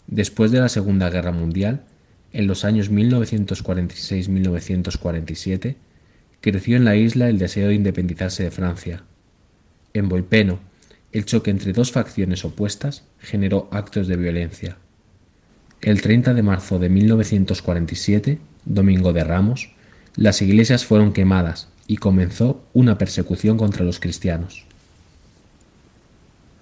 [0.06, 1.84] Después de la Segunda Guerra Mundial,
[2.32, 5.76] en los años 1946-1947,
[6.40, 9.02] creció en la isla el deseo de independizarse de Francia.
[9.92, 10.60] En Boipeno,
[11.12, 14.76] el choque entre dos facciones opuestas generó actos de violencia.
[15.80, 19.72] El 30 de marzo de 1947, Domingo de Ramos,
[20.16, 24.67] las iglesias fueron quemadas y comenzó una persecución contra los cristianos.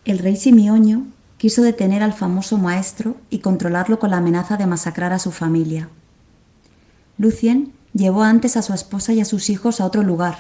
[0.07, 1.05] El rey Simioño
[1.37, 5.89] quiso detener al famoso maestro y controlarlo con la amenaza de masacrar a su familia.
[7.19, 10.39] Lucien llevó antes a su esposa y a sus hijos a otro lugar,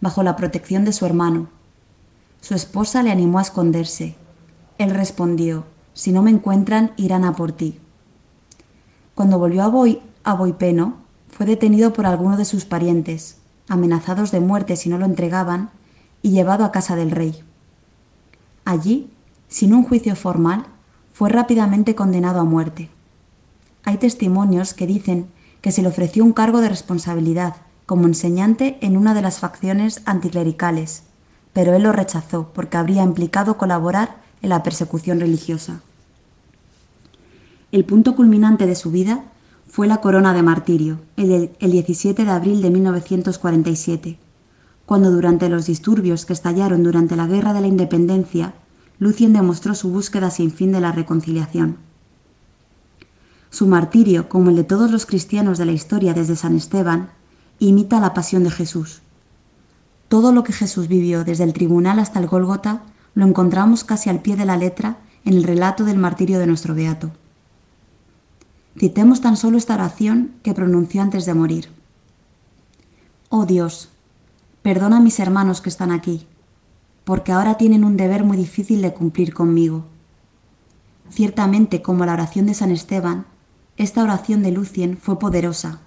[0.00, 1.48] bajo la protección de su hermano.
[2.40, 4.14] Su esposa le animó a esconderse.
[4.78, 7.80] Él respondió, si no me encuentran, irán a por ti.
[9.16, 10.98] Cuando volvió a, Boy, a Boipeno,
[11.28, 15.70] fue detenido por alguno de sus parientes, amenazados de muerte si no lo entregaban,
[16.22, 17.42] y llevado a casa del rey.
[18.64, 19.10] Allí,
[19.48, 20.66] sin un juicio formal,
[21.12, 22.90] fue rápidamente condenado a muerte.
[23.84, 25.28] Hay testimonios que dicen
[25.60, 27.56] que se le ofreció un cargo de responsabilidad
[27.86, 31.02] como enseñante en una de las facciones anticlericales,
[31.52, 35.80] pero él lo rechazó porque habría implicado colaborar en la persecución religiosa.
[37.72, 39.24] El punto culminante de su vida
[39.68, 44.18] fue la corona de martirio, el, 17 de abril de 1947,
[44.90, 48.54] cuando durante los disturbios que estallaron durante la Guerra de la Independencia,
[48.98, 51.76] Lucien demostró su búsqueda sin fin de la reconciliación.
[53.50, 57.10] Su martirio, como el de todos los cristianos de la historia desde San Esteban,
[57.60, 59.00] imita la pasión de Jesús.
[60.08, 62.82] Todo lo que Jesús vivió desde el tribunal hasta el Gólgota
[63.14, 66.74] lo encontramos casi al pie de la letra en el relato del martirio de nuestro
[66.74, 67.12] Beato.
[68.76, 71.68] Citemos tan solo esta oración que pronunció antes de morir.
[73.28, 73.88] Oh Dios,
[74.62, 76.26] perdona a mis hermanos que están aquí,
[77.04, 79.84] porque ahora tienen un deber muy difícil de cumplir conmigo.
[81.10, 83.26] Ciertamente, como la oración de San Esteban,
[83.76, 85.80] esta oración de Lucien fue poderosa,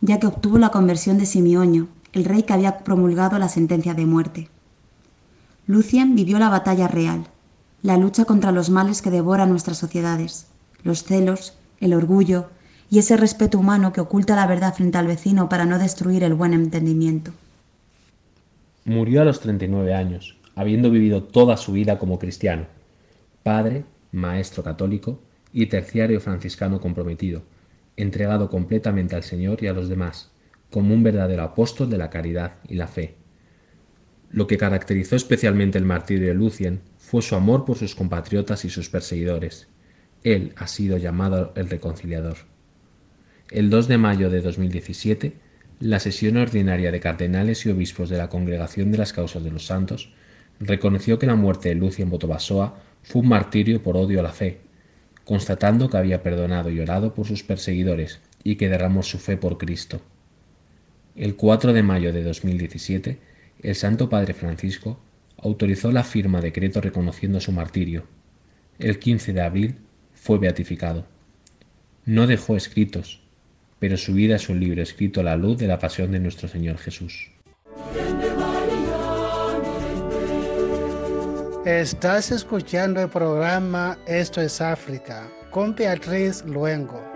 [0.00, 4.06] ya que obtuvo la conversión de Simioño, el rey que había promulgado la sentencia de
[4.06, 4.48] muerte.
[5.66, 7.26] Lucien vivió la batalla real,
[7.82, 10.46] la lucha contra los males que devoran nuestras sociedades,
[10.82, 12.48] los celos, el orgullo
[12.90, 16.34] y ese respeto humano que oculta la verdad frente al vecino para no destruir el
[16.34, 17.32] buen entendimiento.
[18.84, 22.66] Murió a los 39 años, habiendo vivido toda su vida como cristiano,
[23.44, 25.20] padre, maestro católico
[25.52, 27.42] y terciario franciscano comprometido,
[27.96, 30.30] entregado completamente al Señor y a los demás,
[30.70, 33.14] como un verdadero apóstol de la caridad y la fe.
[34.30, 38.70] Lo que caracterizó especialmente el martirio de Lucien fue su amor por sus compatriotas y
[38.70, 39.68] sus perseguidores,
[40.22, 42.36] él ha sido llamado el reconciliador.
[43.50, 45.32] El 2 de mayo de 2017,
[45.80, 49.66] la sesión ordinaria de cardenales y obispos de la Congregación de las Causas de los
[49.66, 50.12] Santos
[50.60, 54.60] reconoció que la muerte de Lucien Botobasoa fue un martirio por odio a la fe,
[55.24, 59.58] constatando que había perdonado y orado por sus perseguidores y que derramó su fe por
[59.58, 60.00] Cristo.
[61.16, 63.18] El 4 de mayo de 2017,
[63.64, 65.00] el Santo Padre Francisco
[65.38, 68.04] autorizó la firma decreto reconociendo su martirio.
[68.78, 69.78] El 15 de abril
[70.14, 71.04] fue beatificado.
[72.04, 73.19] No dejó escritos,
[73.80, 76.46] pero su vida es un libro escrito a la luz de la pasión de nuestro
[76.46, 77.30] Señor Jesús.
[81.64, 87.09] Estás escuchando el programa Esto es África con Beatriz Luengo.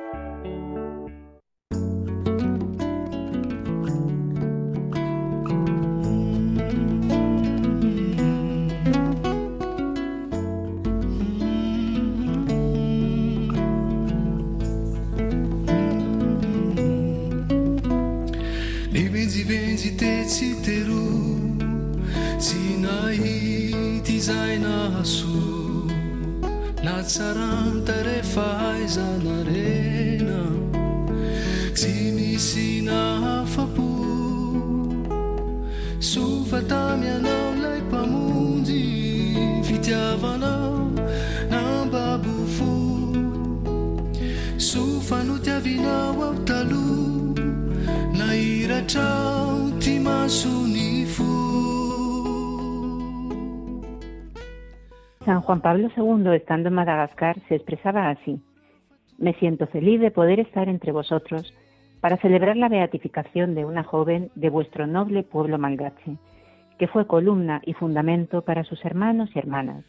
[55.34, 58.40] San Juan Pablo II, estando en Madagascar, se expresaba así.
[59.18, 61.52] Me siento feliz de poder estar entre vosotros
[62.00, 66.18] para celebrar la beatificación de una joven de vuestro noble pueblo malgache,
[66.78, 69.84] que fue columna y fundamento para sus hermanos y hermanas.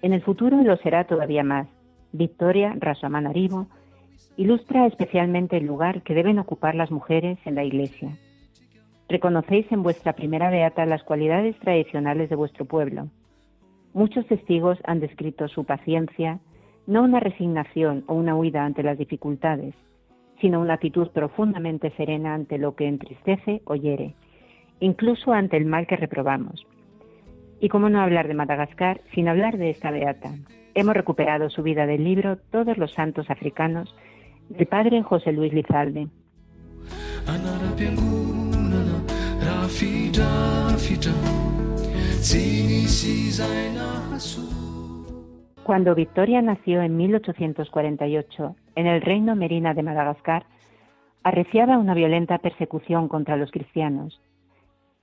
[0.00, 1.68] En el futuro lo será todavía más.
[2.12, 3.66] Victoria Rasamanarivo
[4.38, 8.16] ilustra especialmente el lugar que deben ocupar las mujeres en la Iglesia.
[9.06, 13.10] Reconocéis en vuestra primera beata las cualidades tradicionales de vuestro pueblo,
[13.96, 16.38] Muchos testigos han descrito su paciencia,
[16.86, 19.74] no una resignación o una huida ante las dificultades,
[20.38, 24.14] sino una actitud profundamente serena ante lo que entristece o hiere,
[24.80, 26.66] incluso ante el mal que reprobamos.
[27.58, 30.30] Y cómo no hablar de Madagascar sin hablar de esta beata.
[30.74, 33.96] Hemos recuperado su vida del libro Todos los santos africanos
[34.50, 36.08] del padre José Luis Lizalde.
[45.62, 50.44] Cuando Victoria nació en 1848 en el reino Merina de Madagascar,
[51.22, 54.20] arreciaba una violenta persecución contra los cristianos.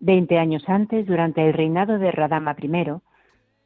[0.02, 2.92] Veinte años antes, durante el reinado de Radama I,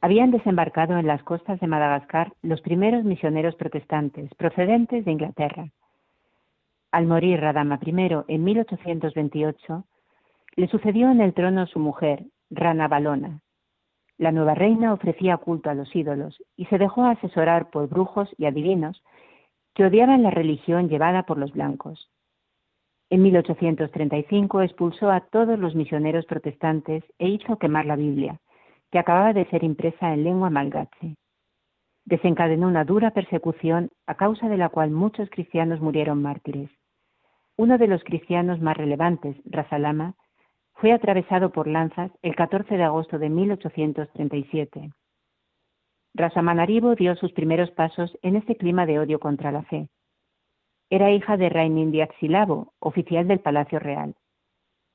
[0.02, 5.70] habían desembarcado en las costas de Madagascar los primeros misioneros protestantes procedentes de Inglaterra.
[6.92, 7.92] Al morir Radama I
[8.28, 9.84] en 1828,
[10.58, 13.42] le sucedió en el trono su mujer, Rana Balona.
[14.18, 18.46] La nueva reina ofrecía culto a los ídolos y se dejó asesorar por brujos y
[18.46, 19.04] adivinos
[19.76, 22.10] que odiaban la religión llevada por los blancos.
[23.10, 28.40] En 1835 expulsó a todos los misioneros protestantes e hizo quemar la Biblia,
[28.92, 31.16] que acababa de ser impresa en lengua malgache.
[32.06, 36.72] Desencadenó una dura persecución a causa de la cual muchos cristianos murieron mártires.
[37.56, 40.16] Uno de los cristianos más relevantes, Rasalama,
[40.80, 44.92] fue atravesado por lanzas el 14 de agosto de 1837.
[46.14, 49.90] Rasamanaribo dio sus primeros pasos en este clima de odio contra la fe.
[50.90, 54.16] Era hija de Silabo, oficial del Palacio Real.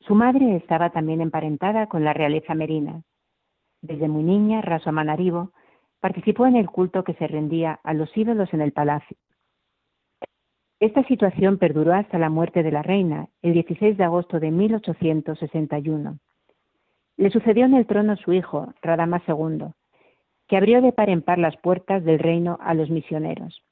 [0.01, 3.03] Su madre estaba también emparentada con la realeza merina.
[3.83, 5.53] Desde muy niña, Rasamanaribo
[6.01, 9.17] participó en el culto que se rendía a los ídolos en el palacio.
[10.83, 16.19] Esta situación perduró hasta la muerte de la reina, el 16 de agosto de 1861.
[17.19, 19.67] Le sucedió en el trono su hijo, Radama II,
[20.49, 23.63] que abrió de par en par las puertas del reino a los misioneros.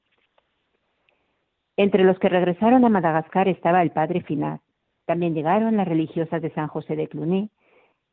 [1.75, 4.61] Entre los que regresaron a Madagascar estaba el padre Finaz.
[5.05, 7.49] También llegaron las religiosas de San José de Cluny,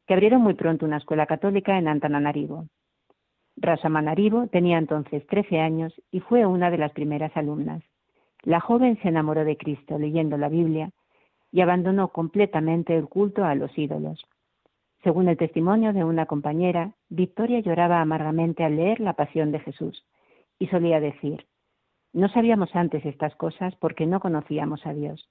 [0.08, 2.66] que abrieron muy pronto una escuela católica en Antananarivo.
[3.58, 7.84] Rasamanarivo tenía entonces 13 años y fue una de las primeras alumnas.
[8.42, 10.90] La joven se enamoró de Cristo leyendo la Biblia
[11.50, 14.24] y abandonó completamente el culto a los ídolos.
[15.02, 20.04] Según el testimonio de una compañera, Victoria lloraba amargamente al leer la pasión de Jesús
[20.58, 21.46] y solía decir,
[22.12, 25.28] no sabíamos antes estas cosas porque no conocíamos a Dios.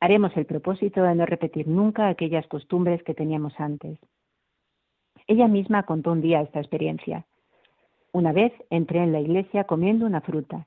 [0.00, 3.98] Haremos el propósito de no repetir nunca aquellas costumbres que teníamos antes.
[5.26, 7.26] Ella misma contó un día esta experiencia.
[8.12, 10.66] Una vez entré en la iglesia comiendo una fruta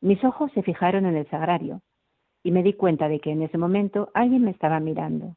[0.00, 1.80] mis ojos se fijaron en el sagrario
[2.42, 5.36] y me di cuenta de que en ese momento alguien me estaba mirando.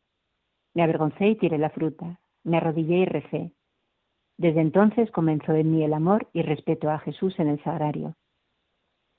[0.74, 2.20] Me avergoncé y tiré la fruta.
[2.43, 3.51] Me arrodillé y recé.
[4.38, 8.16] Desde entonces comenzó en mí el amor y respeto a Jesús en el sagrario.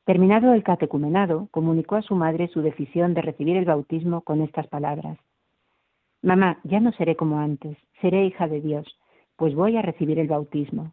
[0.05, 4.66] Terminado el catecumenado, comunicó a su madre su decisión de recibir el bautismo con estas
[4.66, 5.18] palabras.
[6.22, 8.99] Mamá, ya no seré como antes, seré hija de Dios,
[9.36, 10.93] pues voy a recibir el bautismo.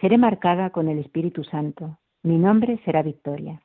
[0.00, 1.98] Seré marcada con el Espíritu Santo.
[2.22, 3.62] Mi nombre será Victoria.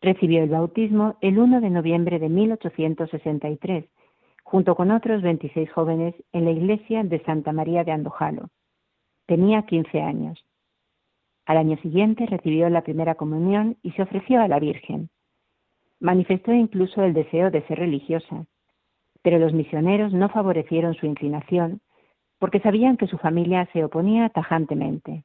[0.00, 3.84] Recibió el bautismo el 1 de noviembre de 1863,
[4.42, 8.50] junto con otros 26 jóvenes en la iglesia de Santa María de Andojalo.
[9.26, 10.44] Tenía 15 años.
[11.46, 15.10] Al año siguiente recibió la primera comunión y se ofreció a la Virgen.
[16.00, 18.46] Manifestó incluso el deseo de ser religiosa,
[19.22, 21.80] pero los misioneros no favorecieron su inclinación
[22.38, 25.24] porque sabían que su familia se oponía tajantemente.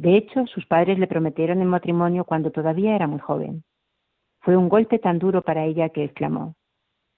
[0.00, 3.64] De hecho, sus padres le prometieron el matrimonio cuando todavía era muy joven.
[4.40, 6.54] Fue un golpe tan duro para ella que exclamó,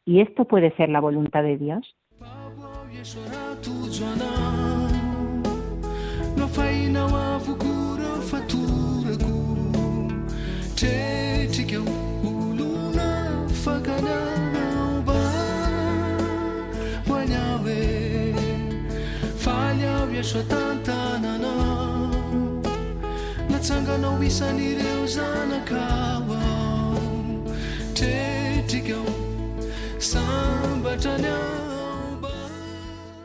[0.04, 1.96] ¿y esto puede ser la voluntad de Dios?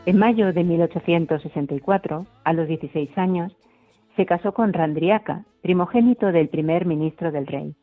[0.06, 3.56] En mayo de 1864, a los 16 años,
[4.14, 7.74] se casó con Randriaca, primogénito del primer ministro del rey.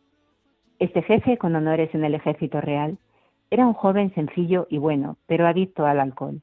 [0.79, 2.97] Este jefe, con honores en el ejército real,
[3.49, 6.41] era un joven sencillo y bueno, pero adicto al alcohol.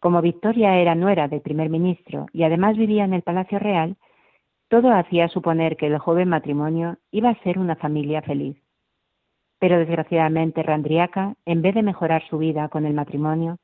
[0.00, 3.96] Como Victoria era nuera del primer ministro y además vivía en el Palacio Real,
[4.68, 8.56] todo hacía suponer que el joven matrimonio iba a ser una familia feliz.
[9.58, 13.58] Pero desgraciadamente Randriaca, en vez de mejorar su vida con el matrimonio,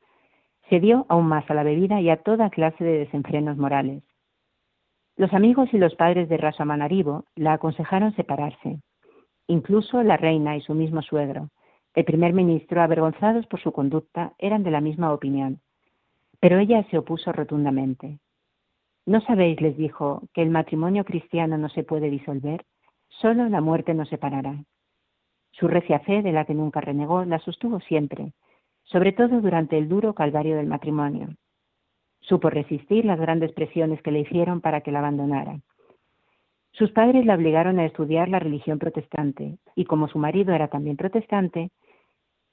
[0.69, 4.03] se dio aún más a la bebida y a toda clase de desenfrenos morales.
[5.17, 8.81] Los amigos y los padres de Rasamanaribo la aconsejaron separarse.
[9.47, 11.51] Incluso la reina y su mismo suegro,
[11.95, 15.61] el primer ministro, avergonzados por su conducta, eran de la misma opinión.
[16.41, 18.19] Pero ella se opuso rotundamente.
[19.07, 22.65] ¿No sabéis, les dijo, que el matrimonio cristiano no se puede disolver?
[23.09, 24.65] Solo la muerte nos separará.
[25.53, 28.33] Su recia fe, de la que nunca renegó, la sostuvo siempre,
[28.85, 31.29] sobre todo durante el duro calvario del matrimonio.
[32.21, 35.61] Supo resistir las grandes presiones que le hicieron para que la abandonara.
[36.73, 40.97] Sus padres la obligaron a estudiar la religión protestante y como su marido era también
[40.97, 41.71] protestante,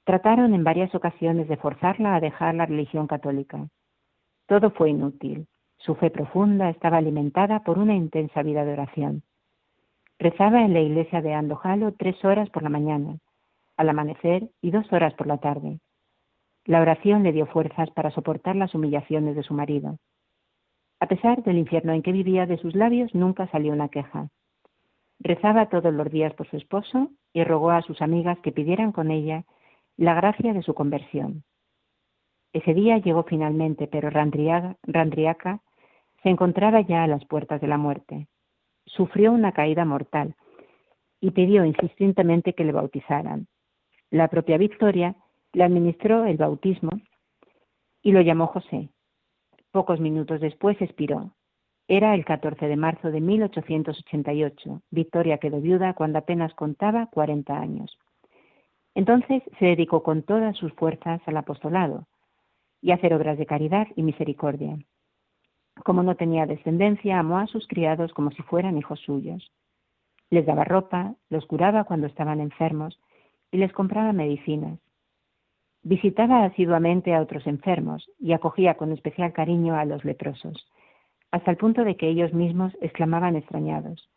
[0.04, 3.66] trataron en varias ocasiones de forzarla a dejar la religión católica.
[4.46, 5.46] Todo fue inútil.
[5.84, 9.22] Su fe profunda estaba alimentada por una intensa vida de oración.
[10.16, 13.18] Rezaba en la iglesia de Andojalo tres horas por la mañana,
[13.76, 15.80] al amanecer y dos horas por la tarde.
[16.64, 19.98] La oración le dio fuerzas para soportar las humillaciones de su marido.
[21.00, 24.28] A pesar del infierno en que vivía, de sus labios nunca salió una queja.
[25.18, 29.10] Rezaba todos los días por su esposo y rogó a sus amigas que pidieran con
[29.10, 29.44] ella
[29.96, 31.42] la gracia de su conversión.
[32.52, 35.60] Ese día llegó finalmente, pero Randriaca
[36.22, 38.28] se encontraba ya a las puertas de la muerte.
[38.86, 40.36] Sufrió una caída mortal
[41.20, 43.46] y pidió insistentemente que le bautizaran.
[44.10, 45.16] La propia Victoria
[45.52, 46.90] le administró el bautismo
[48.02, 48.88] y lo llamó José.
[49.70, 51.32] Pocos minutos después expiró.
[51.88, 54.82] Era el 14 de marzo de 1888.
[54.90, 57.98] Victoria quedó viuda cuando apenas contaba 40 años.
[58.94, 62.06] Entonces se dedicó con todas sus fuerzas al apostolado
[62.80, 64.76] y a hacer obras de caridad y misericordia.
[65.84, 69.50] Como no tenía descendencia, amó a sus criados como si fueran hijos suyos.
[70.30, 72.98] Les daba ropa, los curaba cuando estaban enfermos
[73.50, 74.78] y les compraba medicinas.
[75.82, 80.66] Visitaba asiduamente a otros enfermos y acogía con especial cariño a los leprosos,
[81.32, 84.08] hasta el punto de que ellos mismos exclamaban extrañados.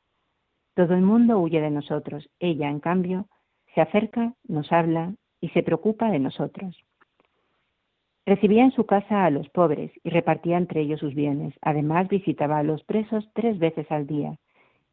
[0.75, 3.27] Todo el mundo huye de nosotros, ella, en cambio,
[3.73, 6.77] se acerca, nos habla y se preocupa de nosotros.
[8.25, 11.53] Recibía en su casa a los pobres y repartía entre ellos sus bienes.
[11.61, 14.37] Además, visitaba a los presos tres veces al día,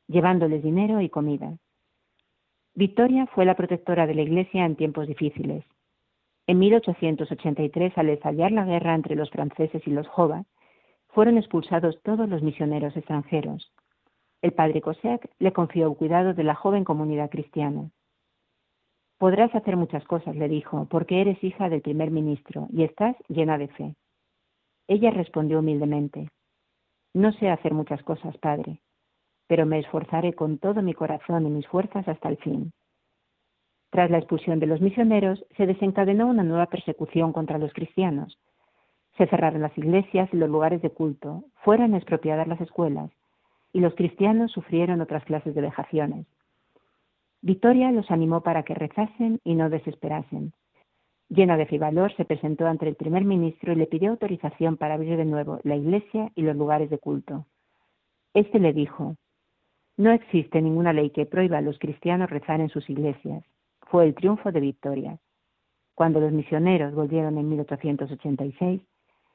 [0.07, 1.57] llevándoles dinero y comida.
[2.75, 5.65] Victoria fue la protectora de la Iglesia en tiempos difíciles.
[6.47, 10.45] En 1883, al estallar la guerra entre los franceses y los Jova,
[11.09, 13.73] fueron expulsados todos los misioneros extranjeros.
[14.43, 17.91] El padre Cossack le confió el cuidado de la joven comunidad cristiana.
[19.23, 23.57] Podrás hacer muchas cosas, le dijo, porque eres hija del primer ministro y estás llena
[23.57, 23.95] de fe.
[24.89, 26.29] Ella respondió humildemente,
[27.15, 28.81] No sé hacer muchas cosas, padre,
[29.47, 32.73] pero me esforzaré con todo mi corazón y mis fuerzas hasta el fin.
[33.91, 38.41] Tras la expulsión de los misioneros, se desencadenó una nueva persecución contra los cristianos.
[39.19, 43.13] Se cerraron las iglesias y los lugares de culto, fueron expropiadas las escuelas,
[43.73, 46.27] y los cristianos sufrieron otras clases de vejaciones.
[47.43, 50.53] Victoria los animó para que rezasen y no desesperasen.
[51.29, 55.17] Llena de valor, se presentó ante el primer ministro y le pidió autorización para abrir
[55.17, 57.47] de nuevo la iglesia y los lugares de culto.
[58.35, 59.17] Este le dijo,
[59.97, 63.45] No existe ninguna ley que prohíba a los cristianos rezar en sus iglesias
[63.93, 65.19] fue el triunfo de Victoria.
[65.95, 68.81] Cuando los misioneros volvieron en 1886,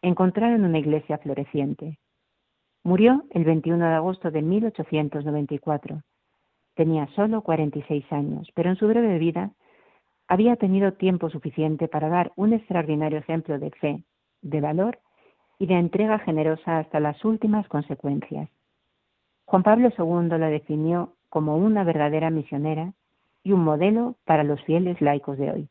[0.02, 2.00] encontraron una iglesia floreciente.
[2.84, 6.02] Murió el 21 de agosto de 1894.
[6.78, 9.50] Tenía solo 46 años, pero en su breve vida
[10.28, 14.04] había tenido tiempo suficiente para dar un extraordinario ejemplo de fe,
[14.44, 15.00] de valor
[15.58, 18.48] y de entrega generosa hasta las últimas consecuencias.
[19.46, 22.94] Juan Pablo II la definió como una verdadera misionera
[23.44, 25.70] y un modelo para los fieles laicos de hoy.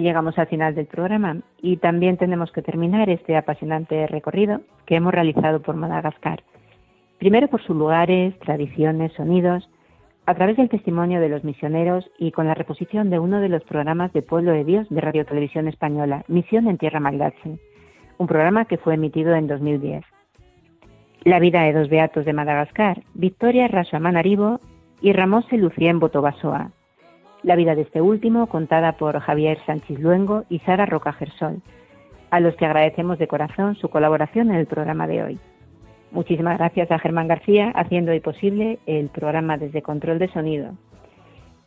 [0.00, 5.12] Llegamos al final del programa y también tenemos que terminar este apasionante recorrido que hemos
[5.12, 6.42] realizado por Madagascar.
[7.18, 9.68] Primero por sus lugares, tradiciones, sonidos,
[10.26, 13.62] a través del testimonio de los misioneros y con la reposición de uno de los
[13.64, 17.58] programas de Pueblo de Dios de Radio Televisión Española, Misión en Tierra Magdache,
[18.18, 20.04] un programa que fue emitido en 2010.
[21.24, 24.60] La vida de dos beatos de Madagascar, Victoria Aribo
[25.00, 26.72] y Ramose Lucien Botobasoa,
[27.48, 31.62] la vida de este último contada por Javier Sánchez Luengo y Sara Roca Gersol,
[32.28, 35.38] a los que agradecemos de corazón su colaboración en el programa de hoy.
[36.10, 40.74] Muchísimas gracias a Germán García haciendo hoy posible el programa desde Control de Sonido.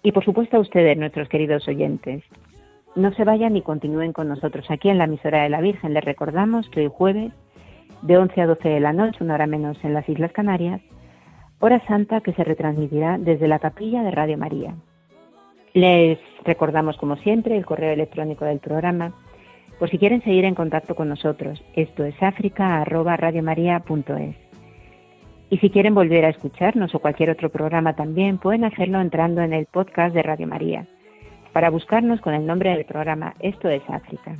[0.04, 2.24] Y por supuesto a ustedes, nuestros queridos oyentes.
[2.96, 5.96] No se vayan y continúen con nosotros aquí en la emisora de la Virgen.
[5.96, 7.32] Les recordamos que hoy jueves,
[8.04, 10.80] de 11 a 12 de la noche, una hora menos en las Islas Canarias,
[11.60, 14.76] hora santa que se retransmitirá desde la capilla de Radio María.
[15.74, 19.13] Les recordamos, como siempre, el correo electrónico del programa,
[19.80, 21.63] por si quieren seguir en contacto con nosotros.
[21.76, 24.36] Esto es africa.radiomaria.es.
[25.49, 29.53] Y si quieren volver a escucharnos o cualquier otro programa también, pueden hacerlo entrando en
[29.53, 30.86] el podcast de Radio María,
[31.53, 34.36] para buscarnos con el nombre del programa Esto es África.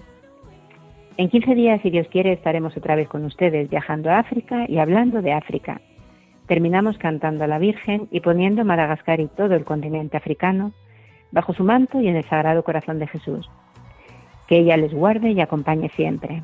[1.18, 4.80] En 15 días, si Dios quiere, estaremos otra vez con ustedes viajando a África y
[4.80, 5.82] hablando de África.
[6.48, 10.74] Terminamos cantando a la Virgen y poniendo Madagascar y todo el continente africano
[11.32, 13.50] bajo su manto y en el Sagrado Corazón de Jesús.
[14.48, 16.44] Que ella les guarde y acompañe siempre.